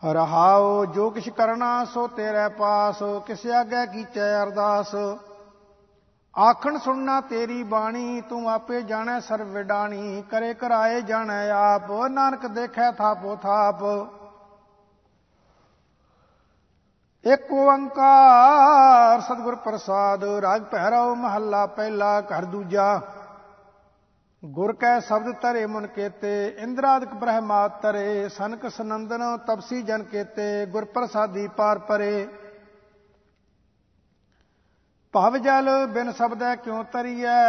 ਰਹਾਓ, 0.02 0.84
ਜੋ 0.84 1.10
ਕਿਛ 1.10 1.28
ਕਰਨਾ 1.28 1.84
ਸੋ 1.84 2.06
ਤੇਰੇ 2.06 2.48
ਪਾਸ, 2.48 3.02
ਕਿਸ 3.26 3.46
ਆਗੇ 3.46 3.86
ਕੀਚੈ 3.86 4.42
ਅਰਦਾਸ। 4.42 4.94
ਆਖਣ 6.34 6.78
ਸੁਣਨਾ 6.78 7.20
ਤੇਰੀ 7.20 7.62
ਬਾਣੀ, 7.62 8.20
ਤੂੰ 8.20 8.50
ਆਪੇ 8.50 8.82
ਜਾਣੈ 8.82 9.20
ਸਰਵ 9.20 9.48
ਵਿਡਾਣੀ, 9.48 10.22
ਕਰੇ 10.30 10.54
ਕਰਾਏ 10.54 11.00
ਜਾਣੈ 11.00 11.50
ਆਪ, 11.50 11.90
ਨਾਨਕ 12.10 12.46
ਦੇਖੈ 12.46 12.90
ਥਾਪੋ 12.90 13.36
ਥਾਪ। 13.36 13.82
ਇੱਕ 17.24 17.52
ਓੰਕਾਰ 17.52 19.20
ਸਤਿਗੁਰ 19.20 19.54
ਪ੍ਰਸਾਦ, 19.56 20.24
ਰਾਗ 20.24 20.62
ਪਹਿਰਾਉ 20.62 21.14
ਮਹੱਲਾ 21.14 21.66
ਪਹਿਲਾ 21.66 22.20
ਘਰ 22.20 22.44
ਦੂਜਾ। 22.44 23.00
ਗੁਰ 24.44 24.72
ਕੈ 24.72 24.98
ਸ਼ਬਦ 25.00 25.40
ਧਰੇ 25.40 25.66
ਮਨ 25.66 25.86
ਕੇਤੇ, 25.86 26.56
ਇੰਦਰਾਦਿਕ 26.58 27.14
ਬ੍ਰਹਮਾਤ 27.14 27.80
ਤਰੇ 27.82 28.28
ਸਨਕ 28.28 28.68
ਸੰਨੰਦਨ 28.70 29.36
ਤਪਸੀ 29.36 29.82
ਜਨ 29.82 30.02
ਕੇਤੇ, 30.02 30.66
ਗੁਰ 30.66 30.84
ਪ੍ਰਸਾਦੀ 30.84 31.48
ਪਾਰ 31.48 31.78
ਪਰੇ। 31.78 32.28
ਭਵ 35.12 35.36
ਜਲ 35.36 35.86
ਬਿਨ 35.86 36.12
ਸ਼ਬਦੈ 36.12 36.54
ਕਿਉ 36.56 36.82
ਤਰੀਐ 36.82 37.40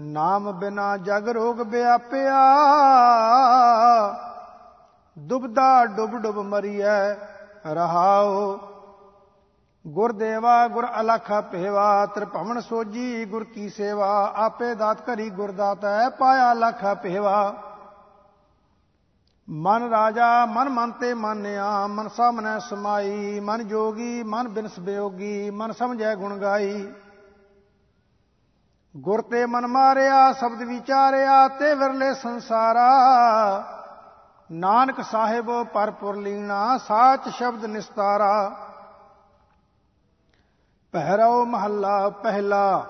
ਨਾਮ 0.00 0.52
ਬਿਨਾ 0.52 0.96
ਜਗ 0.96 1.28
ਰੋਗ 1.28 1.60
ਵਿਆਪਿਆ। 1.60 2.44
ਦੁਬਦਾ 5.18 5.84
ਡੁੱਬ 5.86 6.18
ਡੁੱਬ 6.18 6.38
ਮਰੀਐ। 6.38 7.31
ਰਹਾਉ 7.66 8.58
ਗੁਰ 9.86 10.12
ਦੇਵਾ 10.12 10.68
ਗੁਰ 10.68 10.86
ਅਲਖ 11.00 11.32
ਭੇਵਾ, 11.52 12.06
ਤ੍ਰਿਭਵਨ 12.06 12.60
ਸੋਜੀ, 12.60 13.24
ਗੁਰ 13.24 13.44
ਕੀ 13.44 13.68
ਸੇਵਾ, 13.68 14.32
ਆਪੇ 14.36 14.74
ਦਾਤ 14.74 15.00
ਕਰੀ 15.00 15.30
ਗੁਰ 15.30 15.50
ਦਾਤੈ, 15.50 16.08
ਪਾਇਆ 16.08 16.52
ਲਖ 16.52 16.84
ਭੇਵਾ। 17.02 17.54
ਮਨ 19.50 19.90
ਰਾਜਾ, 19.90 20.46
ਮਨ 20.46 20.68
ਮਨ 20.68 20.90
ਤੇ 20.90 21.14
ਮਾਨਿਆ, 21.14 21.86
ਮਨ 21.86 22.08
ਸਾਮਨੈ 22.08 22.58
ਸਮਾਈ, 22.58 23.40
ਮਨ 23.40 23.68
ਜੋਗੀ, 23.68 24.22
ਮਨ 24.22 24.48
ਬਿਨਸ 24.48 24.78
ਬਿਯੋਗੀ 24.80 25.50
ਮਨ 25.50 25.72
ਸਮਝੈ 25.72 26.14
ਗੁਣ 26.14 26.38
ਗਾਈ। 26.38 26.92
ਗੁਰ 28.96 29.22
ਤੇ 29.22 29.46
ਮਨ 29.46 29.66
ਮਾਰਿਆ, 29.66 30.32
ਸ਼ਬਦ 30.32 30.62
ਵਿਚਾਰਿਆ, 30.62 31.48
ਤੇ 31.48 31.74
ਵਿਰਲੇ 31.74 32.14
ਸੰਸਾਰਾ। 32.14 32.90
ਨਾਨਕ 34.52 35.00
ਸਾਹਿਬ 35.00 35.46
ਪਰਪੁਰ 35.62 36.16
ਲੀਣਾ 36.16 36.78
ਸਾਚ 36.78 37.28
ਸ਼ਬਦ 37.28 37.64
ਨਿਸਤਾਰਾ। 37.64 38.56
ਪਹਿਰਾਉ 40.92 41.44
ਮਹੱਲਾ 41.44 42.08
ਪਹਿਲਾ, 42.08 42.86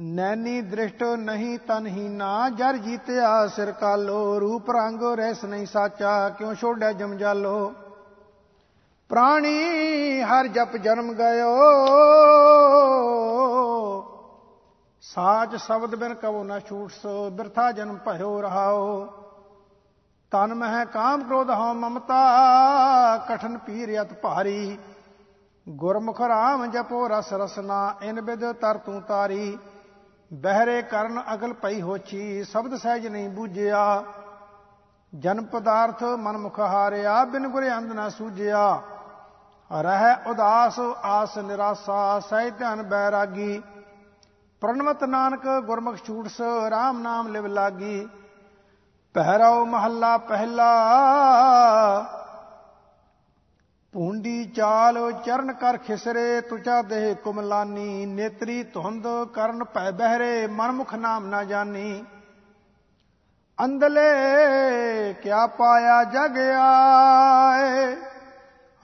ਨੈਨੀ 0.00 0.60
ਦ੍ਰਿਸ਼ਟ 0.60 1.02
ਨਹੀਂ 1.02 1.58
ਤਨਹੀਨਾ 1.58 2.48
ਜਰ 2.48 2.76
ਜੀਤਿਆ 2.76 3.46
ਸਿਰ 3.46 3.72
ਕਾਲੋ, 3.72 4.40
ਰੂਪ 4.40 4.70
ਰੰਗ 4.70 5.02
ਰਹਿਸ 5.02 5.44
ਨਹੀਂ 5.44 5.66
ਸਾਚਾ, 5.66 6.28
ਕਿਉ 6.28 6.54
ਛੋੜਿਆ 6.54 6.92
ਜਮਜਾਲੋ 6.92 7.72
ਪ੍ਰਾਣੀ 9.08 10.22
ਹਰ 10.22 10.46
ਜਪ 10.46 10.76
ਜਨਮ 10.76 11.12
ਗਇਓ। 11.12 11.56
ਸਾਚ 15.02 15.56
ਸ਼ਬਦ 15.56 15.94
ਬਿਨ 15.94 16.14
ਕਬੋ 16.14 16.44
ਨਾ 16.44 16.58
ਛੂਟ 16.58 16.90
ਸੋ, 16.92 17.30
ਬਿਰਥਾ 17.30 17.72
ਜਨਮ 17.72 17.96
ਭਇਓ 17.96 18.40
ਰਹਾਓ। 18.40 19.21
ਤਨ 20.32 20.54
ਮਹਿ 20.54 20.86
ਕਾਮ 20.86 21.22
ਕ੍ਰੋਧ 21.22 21.50
ਹਉ 21.50 21.72
ਮਮਤਾ, 21.74 22.20
ਕਠਨ 23.28 23.58
ਪੀਰ 23.58 24.02
ਅਤ 24.02 24.12
ਭਾਰੀ। 24.12 24.78
ਗੁਰਮੁਖ 25.68 26.20
ਰਾਮ 26.20 26.66
ਜਪੋ 26.66 27.08
ਰਸ 27.08 27.32
ਰਸਨਾ, 27.32 27.94
ਇਨ 28.02 28.20
ਬਿਦ 28.20 28.52
ਤਰ 28.52 28.76
ਤੂੰ 28.76 29.02
ਤਾਰੀ। 29.02 29.58
ਬਹਿਰੇ 30.32 30.82
ਕਰਨ 30.82 31.22
ਅਗਲ 31.34 31.52
ਪਈ 31.52 31.82
ਹੋਚੀ, 31.82 32.44
ਸ਼ਬਦ 32.44 32.76
ਸਹਿਜ 32.76 33.06
ਨਹੀਂ 33.06 33.28
ਬੂਝਿਆ। 33.28 34.04
ਜਨ 35.14 35.44
ਪਦਾਰਥ 35.44 36.02
ਮਨ 36.04 36.36
ਮੁਖ 36.36 36.60
ਹਾਰਿਆ, 36.60 37.24
ਬਿਨ 37.24 37.48
ਗੁਰ 37.48 37.68
ਅੰਧ 37.68 37.92
ਨਾ 37.92 38.08
ਸੂਝਿਆ। 38.08 38.82
ਰਹਿ 39.80 40.14
ਉਦਾਸ, 40.26 40.80
ਆਸ 41.04 41.38
ਨਿਰਾਸਾ, 41.38 42.20
ਸਹਿ 42.20 42.50
ਧਨ 42.50 42.82
ਬੈਰਾਗੀ। 42.82 43.62
ਪ੍ਰਣਵਤ 44.60 45.04
ਨਾਨਕ 45.04 45.46
ਗੁਰਮੁਖ 45.64 45.96
ਛੂਟਸ 45.96 46.40
RAM 46.40 46.98
ਨਾਮ 46.98 47.28
ਲਿਵ 47.28 47.46
ਲਾਗੀ। 47.46 48.08
ਪਹਿਰਾਉ 49.14 49.64
ਮਹੱਲਾ 49.64 50.16
ਪਹਿਲਾ। 50.18 50.68
ਪੂੰਡੀ 53.94 54.44
ਚਾਲ 54.46 54.98
ਚਰਨ 55.24 55.52
ਕਰ 55.52 55.76
ਖਿਸਰੇ 55.76 56.40
ਤੁਚਾ 56.40 56.80
ਦੇਹ 56.82 57.14
ਕੁਮਲਾਨੀ, 57.14 58.06
ਨੇਤਰੀ 58.06 58.62
ਧੁੰਦ 58.64 59.06
ਕਰਨ 59.34 59.64
ਭੈ 59.64 59.90
ਬਹਿਰੇ, 59.90 60.46
ਮਨਮੁਖ 60.46 60.94
ਨਾਮ 60.94 61.26
ਨਾ 61.26 61.42
ਜਾਣੀ 61.44 62.04
ਅੰਦਲੇ 63.58 65.12
ਕਿਆ 65.22 65.46
ਪਾਇਆ 65.46 66.02
ਜਗ 66.04 66.38
ਆਏ, 66.58 67.96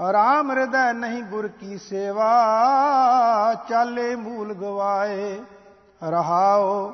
ਰਾਮ 0.00 0.50
ਹਿਰਦੈ 0.50 0.92
ਨਹੀਂ 0.92 1.22
ਗੁਰ 1.22 1.48
ਕੀ 1.48 1.78
ਸੇਵਾ, 1.78 2.32
ਚਾਲੇ 3.68 4.14
ਮੂਲ 4.16 4.54
ਗਵਾਏ, 4.54 5.40
ਰਹਾਓ 6.02 6.92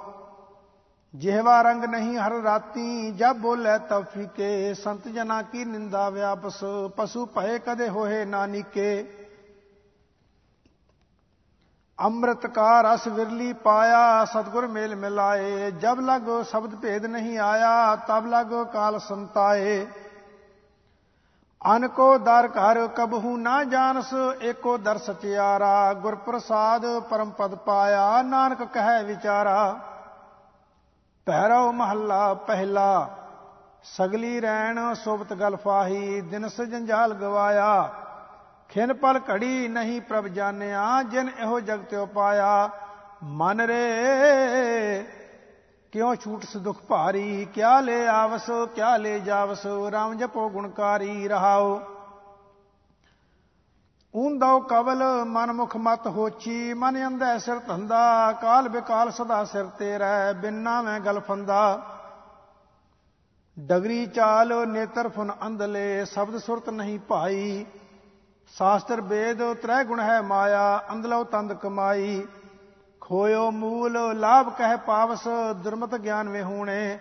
ਜਿਹਵਾ 1.14 1.61
ਰੰਗ 1.62 1.85
ਨਹੀਂ 1.85 2.16
ਹਰ 2.18 2.33
ਰਾਤੀ 2.42 3.11
ਜਬ 3.11 3.37
ਬੋਲੇ 3.37 3.79
ਤਫੀਕੇ 3.88 4.74
ਸੰਤ 4.74 5.07
ਜਨਾ 5.09 5.40
ਕੀ 5.42 5.64
ਨਿੰਦਾ 5.64 6.09
ਵਿਆਪਸ, 6.11 6.59
ਪਸ਼ੂ 6.96 7.27
ਭਏ 7.27 7.59
ਕਦੇ 7.59 7.88
ਹੋਏ 7.88 8.24
ਨਾਨੀਕੇ 8.24 8.88
ਅੰਮ੍ਰਿਤ 11.98 12.46
ਕਾ 12.46 12.81
ਰਸ 12.83 13.07
ਵਿਰਲੀ 13.09 13.53
ਪਾਇਆ, 13.53 14.24
ਸਤਗੁਰ 14.24 14.66
ਮੇਲ 14.66 14.96
ਮਿਲਾਏ। 14.96 15.70
ਜਬ 15.70 16.00
ਲਗੋ 16.00 16.42
ਸ਼ਬਦ 16.42 16.74
ਭੇਦ 16.74 17.07
ਨਹੀਂ 17.07 17.38
ਆਇਆ, 17.38 17.96
ਤਬ 17.96 18.27
ਲਗੋ 18.27 18.64
ਕਾਲ 18.64 18.98
ਸੰਤਾਏ। 18.98 19.87
ਅਨ 21.61 21.88
ਕੋ 21.88 22.16
ਦਰ 22.18 22.48
ਘਰ 22.48 22.87
ਕਬਹੂ 22.88 23.37
ਨਾ 23.37 23.62
ਜਾਣਸ, 23.64 24.14
ਏਕੋ 24.42 24.77
ਦਰ 24.79 24.98
ਸਚਿਆਰਾ। 24.98 25.92
ਗੁਰ 25.94 26.14
ਪ੍ਰਸਾਦ 26.16 26.87
ਪਰਮ 27.00 27.31
ਪਦ 27.31 27.55
ਪਾਇਆ, 27.55 28.22
ਨਾਨਕ 28.22 28.62
ਕਹੈ 28.64 29.03
ਵਿਚਾਰਾ। 29.03 29.81
ਪਹਿਰਾਉ 31.27 31.73
ਮਹੱਲਾ 31.73 32.35
ਪਹਿਲਾ, 32.35 33.11
ਸਗਲੀ 33.83 34.41
ਰੈਣ 34.41 34.95
ਸੁਬਤ 34.95 35.33
ਗਲ 35.33 35.57
ਫਾਹੀ, 35.57 36.21
ਦਿਨਸ 36.21 36.61
ਜੰਜਾਲ 36.61 37.15
ਗਵਾਇਆ। 37.15 37.93
ਖਿਨ 38.69 38.93
ਪਲ 38.95 39.21
ਘੜੀ 39.31 39.69
ਨਹੀਂ 39.69 40.01
ਪ੍ਰਭ 40.01 40.27
ਜਾਣਿਆ, 40.27 41.03
ਜਿਨ 41.03 41.31
ਇਹੋ 41.39 41.61
ਜਗਤ 41.61 41.95
ਉਪਾਇਆ 41.95 42.69
ਮਨ 43.23 43.61
ਰੇ, 43.61 45.05
ਕਿਉ 45.93 46.15
ਛੂਟ 46.15 46.45
ਦੁਖ 46.57 46.83
ਭਾਰੀ? 46.83 47.47
ਕਿਆ 47.55 47.81
ਲੈ 47.81 48.07
ਆਵਸ, 48.07 48.51
ਕਿਆ 48.75 48.97
ਲੈ 48.97 49.19
ਜਾਵਸ? 49.19 49.67
RAM 49.67 50.15
ਜਪੋ 50.15 50.49
ਗੁਣਕਾਰੀ 50.49 51.29
ਰਹਾਓ 51.29 51.81
ਉਂਦਉ 54.14 54.61
ਕਵਲ 54.61 55.03
ਮਨ 55.24 55.53
ਮੁਖ 55.53 55.77
ਮਤ 55.77 56.07
ਹੋਚੀ, 56.07 56.74
ਮਨ 56.74 57.07
ਅੰਧੈ 57.07 57.38
ਸਿਰ 57.38 57.59
ਧੰਦਾ, 57.59 58.33
ਕਾਲ 58.33 58.68
ਬਿਕਾਲ 58.68 59.11
ਸਦਾ 59.11 59.44
ਸਿਰ 59.44 59.64
ਤੇ 59.79 59.98
ਰਹਿ, 59.98 60.33
ਬਿਨਾ 60.33 60.81
ਮੈਂ 60.83 61.00
ਗਲ 61.00 61.20
ਫੰਦਾ। 61.20 61.81
ਡਗਰੀ 63.57 64.07
ਚਾਲ, 64.07 64.55
ਨੇਤਰ 64.68 65.09
ਫੁਨ 65.09 65.33
ਅੰਧਲੇ, 65.46 66.05
ਸ਼ਬਦ 66.05 66.38
ਸੁਰਤ 66.38 66.70
ਨਹੀਂ 66.70 66.98
ਭਾਈ। 66.98 67.66
ਸ਼ਾਸਤਰ 68.55 69.00
ਵੇਦ 69.00 69.42
ਤ੍ਰੈ 69.55 69.83
ਗੁਣ 69.85 70.00
ਹੈ 70.00 70.20
ਮਾਇਆ, 70.22 70.83
ਅੰਧਲੋ 70.92 71.22
ਤੰਦ 71.24 71.53
ਕਮਾਈ। 71.53 72.27
ਖੋਇਓ 73.00 73.50
ਮੂਲ, 73.50 73.98
ਲਾਭ 74.16 74.48
ਕਹਿ 74.50 74.77
ਪਾਵਸ, 74.77 75.29
ਦੁਰਮਤ 75.57 75.94
ਗਿਆਨ 75.94 76.29
ਵੇ 76.29 76.42
ਹੋਣੇ 76.42 76.98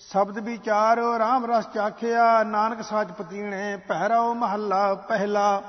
ਸ਼ਬਦ 0.00 0.38
ਵਿਚਾਰ, 0.38 0.98
ਰਾਮ 1.18 1.46
ਰਸ 1.46 1.68
ਚਾਖਿਆ, 1.74 2.42
ਨਾਨਕ 2.42 2.82
ਸਾਚ 2.82 3.12
ਪਤੀਣੇ 3.12 3.76
ਪਹਿਰਾਓ 3.88 4.34
ਮਹੱਲਾ 4.34 4.94
ਪਹਿਲਾ। 5.08 5.62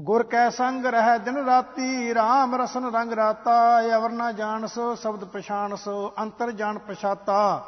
ਗੁਰ 0.00 0.22
ਕੈ 0.22 0.48
ਸੰਗ 0.50 0.86
ਰਹਿ 0.86 1.18
ਦਿਨ 1.18 1.36
ਰਾਤੀ 1.36 2.12
RAM 2.12 2.56
ਰਸਨ 2.56 2.94
ਰੰਗ 2.94 3.12
ਰਾਤਾ 3.12 3.54
ਅਵਰ 3.96 4.10
ਨਾ 4.10 4.32
ਜਾਣਸ 4.32 4.78
ਸ਼ਬਦ 5.00 5.24
ਪਛਾਣਸ 5.24 5.88
ਅੰਤਰ 6.18 6.50
ਜਾਣ 6.50 6.78
ਪਛਾਤਾ। 6.78 7.64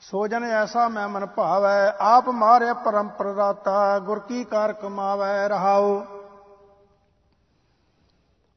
ਸੋ 0.00 0.26
ਜਨ 0.26 0.44
ਐਸਾ 0.44 0.88
ਮੈਂ 0.88 1.08
ਮਨ 1.08 1.26
ਭਾਵੈ, 1.26 1.92
ਆਪ 2.00 2.28
ਮਾਰਿਆ 2.28 2.74
ਪਰਮ 2.74 3.08
ਪ੍ਰਦਾਤਾ, 3.08 3.98
ਗੁਰ 3.98 4.18
ਕੀ 4.18 4.44
ਕਾਰ 4.44 4.72
ਕਮਾਵੈ, 4.72 5.48
ਰਹਾਉ। 5.48 6.02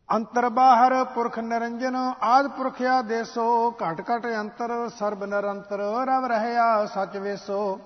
ਅੰਤਰ 0.09 0.49
ਬਾਹਰ 0.49 1.03
ਪੁਰਖ 1.03 1.39
ਨਿਰੰਜਨ, 1.39 1.95
ਆਦ 2.21 2.47
ਪੁਰਖਿਆ 2.47 3.01
ਦੇਸੋ, 3.01 3.71
ਘਟ 3.71 4.01
ਘਟ 4.01 4.27
ਅੰਤਰ, 4.39 4.89
ਸਰਬ 4.89 5.23
ਨਿਰੰਤਰ, 5.23 5.79
ਰਵ 6.05 6.25
ਰਹਿਆ 6.25 6.85
ਸਚ 6.85 7.17
ਵੇਸੋ। 7.17 7.79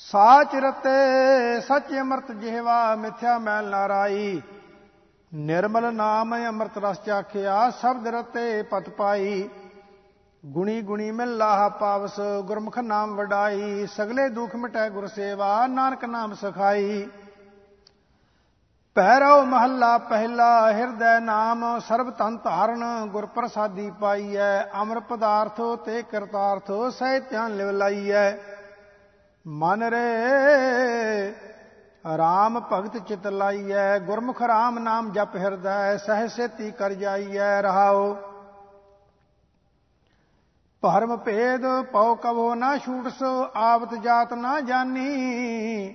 ਸਾਚ 0.00 0.54
ਰਤੇ 0.54 1.60
ਸਚ 1.60 1.92
ਅਮਰਤ 2.00 2.30
ਜਿਹਵਾ 2.32 2.94
ਮਿਥਿਆ 2.94 3.38
ਮੈਲ 3.38 3.68
ਨਾਰਾਈ 3.70 4.40
ਨਿਰਮਲ 5.32 5.94
ਨਾਮ 5.94 6.34
ਅਮਰਤ 6.48 6.78
ਰਸ 6.78 7.00
ਚਾਖਿਆ 7.04 7.70
ਸ਼ਬਦ 7.70 8.08
ਰਤੇ 8.08 8.62
ਪਤ 8.62 8.88
ਪਾਈ। 8.90 9.48
ਗੁਣੀ 10.44 10.80
ਗੁਣੀ 10.82 11.10
ਮਿਲ 11.10 11.36
ਲਾਹ 11.36 11.68
ਪਾਵਸ, 11.70 12.20
ਗੁਰਮੁਖ 12.44 12.78
ਨਾਮ 12.78 13.14
ਵਡਾਈ। 13.14 13.86
ਸਗਲੇ 13.86 14.28
ਦੁਖ 14.28 14.56
ਮਿਟੈ 14.56 14.88
ਗੁਰ 14.88 15.06
ਸੇਵਾ, 15.06 15.66
ਨਾਨਕ 15.66 16.04
ਨਾਮ 16.04 16.34
ਸਖਾਈ। 16.34 17.08
ਪਹਿਰੋ 18.96 19.42
ਮਹੱਲਾ 19.42 19.96
ਪਹਿਲਾ, 19.98 20.72
ਹਿਰਦੈ 20.72 21.18
ਨਾਮ 21.20 21.64
ਸਰਬ 21.78 22.10
ਤਨ 22.10 22.36
ਧਾਰਨ, 22.36 22.84
ਗੁਰ 23.06 23.26
ਪ੍ਰਸਾਦੀ 23.26 23.90
ਪਾਈਐ। 24.00 24.62
ਅਮਰ 24.82 25.00
ਪਦਾਰਥ 25.00 25.60
ਤੇ 25.84 26.02
ਕਰਤਾਰਥ, 26.02 26.70
ਸਹਿ 26.90 27.20
ਧਿਆਨ 27.20 27.56
ਲਿਵ 27.56 27.70
ਲਾਈਐ 27.70 28.30
ਮਨ 29.46 29.82
ਰੇ, 29.82 31.34
ਰਾਮ 32.04 32.58
ਭਗਤ 32.72 32.96
ਚਿਤ 32.98 33.26
ਲਾਈਐ, 33.26 33.98
ਗੁਰਮੁਖ 33.98 34.40
ਰਾਮ 34.42 34.78
ਨਾਮ 34.78 35.10
ਜਪ 35.12 35.34
ਹਿਰਦੈ, 35.36 35.96
ਸਹਿ 35.96 36.28
ਸੇਤੀ 36.28 36.70
ਕਰ 36.70 36.92
ਜਾਈਐ 36.92 37.60
ਰਹਾਓ 37.62 38.14
ਭਰਮ 40.82 41.16
ਭੇਦ 41.16 41.66
ਪਉ 41.92 42.14
ਕਵੋ 42.14 42.54
ਨਾ 42.54 42.76
ਛੂਟਸ, 42.76 43.22
ਆਵਤ 43.56 43.94
ਜਾਤ 43.94 44.32
ਨਾ 44.34 44.58
ਜਾਨੀ। 44.60 45.94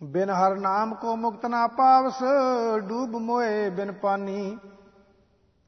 ਬਿਨ 0.00 0.30
ਹਰ 0.30 0.54
ਨਾਮ 0.54 0.94
ਕੋ 0.94 1.16
ਮੁਕਤ 1.16 1.46
ਨਾ 1.46 1.66
ਪਾਵਸ, 1.66 2.22
ਡੂਬ 2.88 3.16
ਮੋਏ 3.18 3.68
ਬਿਨ 3.70 3.92
ਪਾਨੀ। 3.92 4.58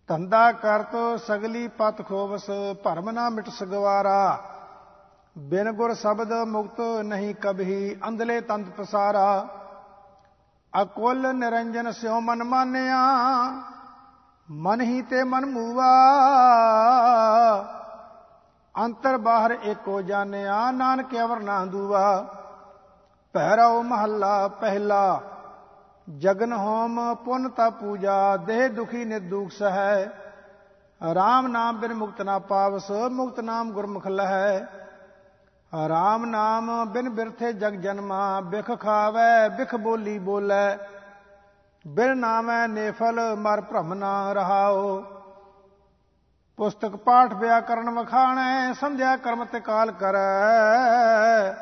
ਧੰਦਾ 0.09 0.51
ਕਰਤ 0.53 0.97
ਸਗਲੀ 1.21 1.67
ਪਤ 1.69 2.07
ਖੋਵਸ, 2.09 2.51
ਭਰਮ 2.85 3.11
ਨਾ 3.11 3.29
ਮਿਟ 3.31 3.49
ਸਗਵਾਰਾ 3.49 4.39
ਬਿਨ 5.39 5.71
ਗੁਰ 5.73 5.95
ਸ਼ਬਦ 5.95 6.33
ਮੁਕਤ 6.33 6.81
ਨਹੀਂ 7.05 7.35
ਕਬਹੀ 7.35 7.97
ਅੰਧਲੇ 8.09 8.41
ਤੰਤ 8.41 8.69
ਪਸਾਰਾ। 8.69 9.47
ਅਕੁਲ 10.83 11.35
ਨਿਰੰਜਨ 11.35 11.91
ਸਿਉ 11.93 12.21
ਮਨ 12.21 12.45
ਮਾਨਿਆ, 12.45 13.01
ਮਨ 14.51 14.81
ਹੀ 14.81 15.03
ਤੇ 15.03 15.23
ਮਨ 15.25 15.47
ਮੂਵਾ 15.47 15.91
ਅੰਤਰ 18.75 19.17
ਬਾਹਰ 19.19 19.57
ਏਕੋ 19.65 20.01
ਜਾਣਿਆ, 20.03 20.71
ਨਾਨਕ 20.71 21.17
ਅਵਰ 21.17 21.41
ਨਾ 21.41 21.65
ਦੂਵਾ 21.65 22.25
ਪਹਿਰਾਉ 23.35 23.83
ਮਹੱਲਾ 23.83 24.49
ਪਹਿਲਾ, 24.49 25.21
ਜਗਨ 26.09 26.53
ਹੋਮ 26.53 27.15
ਪੁੰਨ 27.15 27.49
ਤਾ 27.49 27.71
ਪੂਜਾ, 27.71 28.37
ਦੇਹ 28.37 28.69
ਦੁਖੀ 28.71 29.05
ਨਿਦੂਖ 29.05 29.51
ਸਹੈ। 29.51 30.09
ਰਾਮ 31.15 31.47
ਨਾਮ 31.47 31.77
ਬਿਨ 31.77 31.95
ਮੁਕਤ 31.95 32.23
ਨਾ 32.23 32.39
ਪਾਵਸ, 32.39 32.91
ਮੁਕਤ 32.91 33.41
ਨਾਮ 33.41 33.73
ਗੁਰਮੁਖ 33.73 34.07
ਲਹੈ। 34.07 34.67
ਰਾਮ 35.89 36.25
ਨਾਮ 36.25 36.85
ਬਿਨ 36.93 37.09
ਬਿਰਥੇ 37.09 37.53
ਜਗ 37.53 37.73
ਜਨਮਾ, 37.73 38.41
ਬਿਖ 38.41 38.81
ਖਾਵੇ, 38.81 39.49
ਬਿਖ 39.49 39.75
ਬੋਲੀ 39.75 40.19
ਬੋਲੇ। 40.19 40.79
ਬਿਨ 41.87 42.19
ਨਾਮੈ 42.19 42.67
ਨੇਫਲ 42.67 43.37
ਮਰ 43.37 43.61
ਭ੍ਰਮ 43.61 43.95
ਨਾ 43.95 44.33
ਰਹਾਓ। 44.33 45.05
ਪੁਸਤਕ 46.57 46.97
ਪਾਠ 46.97 47.35
ਵਿਆਕਰਨ 47.35 47.91
ਵਖਾਣੈ, 47.91 48.73
ਸਮਝਿਆ 48.73 49.17
ਕਰਮ 49.17 49.45
ਤੇ 49.45 49.61
ਕਾਲ 49.61 49.91
ਕਰੈ। 49.91 51.53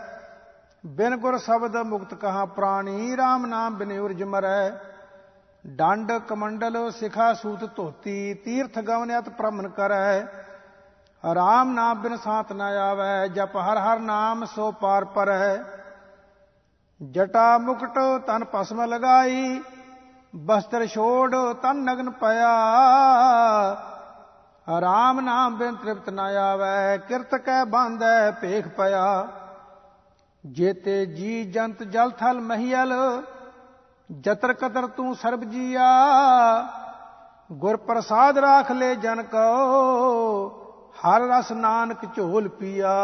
ਬਿਨ 0.86 1.16
ਗੁਰ 1.16 1.38
ਸ਼ਬਦ 1.38 1.76
ਮੁਕਤ 1.76 2.14
ਕਹਾ 2.14 2.44
ਪ੍ਰਾਣੀ 2.44 3.14
RAM 3.14 3.46
ਨਾਮ 3.46 3.74
ਬਿਨ 3.74 3.98
ਉਰਜ 3.98 4.22
ਮਰੈ। 4.22 4.70
ਡੰਡ 5.66 6.12
ਕਮੰਡਲ 6.12 6.90
ਸਿਖਾ 6.90 7.32
ਸੂਤ 7.32 7.76
ਧੋਤੀ, 7.76 8.34
ਤੀਰਥ 8.34 8.78
ਗਵਨਿਤ 8.78 9.28
ਪ੍ਰਮਨ 9.28 9.68
ਕਰੈ। 9.68 10.43
ਰਾਮ 11.24 11.72
ਨਾਮ 11.72 12.00
ਬਿਨ 12.00 12.16
ਸਾਥ 12.16 12.52
ਨਾ 12.52 12.66
ਆਵੈ, 12.80 13.26
ਜਪ 13.26 13.56
ਹਰ 13.56 13.78
ਹਰ 13.78 13.98
ਨਾਮ 13.98 14.44
ਸੋ 14.44 14.70
ਪਾਰ 14.72 15.04
ਪਰੈ। 15.04 15.56
ਜਟਾ 17.00 17.58
ਮੁਕਟ 17.58 17.98
ਤਨ 18.26 18.44
ਪਸਮ 18.44 18.82
ਲਗਾਈ, 18.82 19.60
ਬਸਤਰ 20.36 20.86
ਛੋੜ 20.86 21.34
ਤਨ 21.62 21.76
ਨਗਨ 21.76 22.10
ਪਿਆ 22.10 22.50
ਰਾਮ 24.80 25.20
ਨਾਮ 25.20 25.56
ਬਿਨ 25.56 25.74
ਤ੍ਰਿਪਤ 25.74 26.10
ਨਾ 26.10 26.24
ਆਵੈ, 26.42 26.96
ਕਿਰਤ 26.96 27.34
ਕੈ 27.34 27.64
ਬਾਂਧੈ 27.64 28.30
ਭੇਖ 28.30 28.68
ਪਿਆ। 28.68 29.26
ਜੇਤੇ 30.46 31.06
ਜੀ 31.06 31.44
ਜੰਤ 31.44 31.82
ਜਲ 31.82 32.10
ਥਲ 32.10 32.40
ਮਹੀਲ, 32.40 32.92
ਜਤਰ 34.10 34.52
ਕਦਰ 34.52 34.86
ਤੂੰ 34.86 35.14
ਸਰਬ 35.14 35.44
ਜੀਆ। 35.44 35.88
ਗੁਰ 37.52 37.76
ਪ੍ਰਸਾਦ 37.76 38.38
ਰਾਖ 38.38 38.72
ਲੈ 38.72 38.94
ਜਨ 38.94 39.22
ਕੋ 39.22 40.63
ਹਰ 41.06 41.20
ਰਸ 41.20 41.52
ਨਾਨਕ 41.52 42.04
ਝੋਲ 42.16 42.48
ਪੀਆ। 42.48 42.94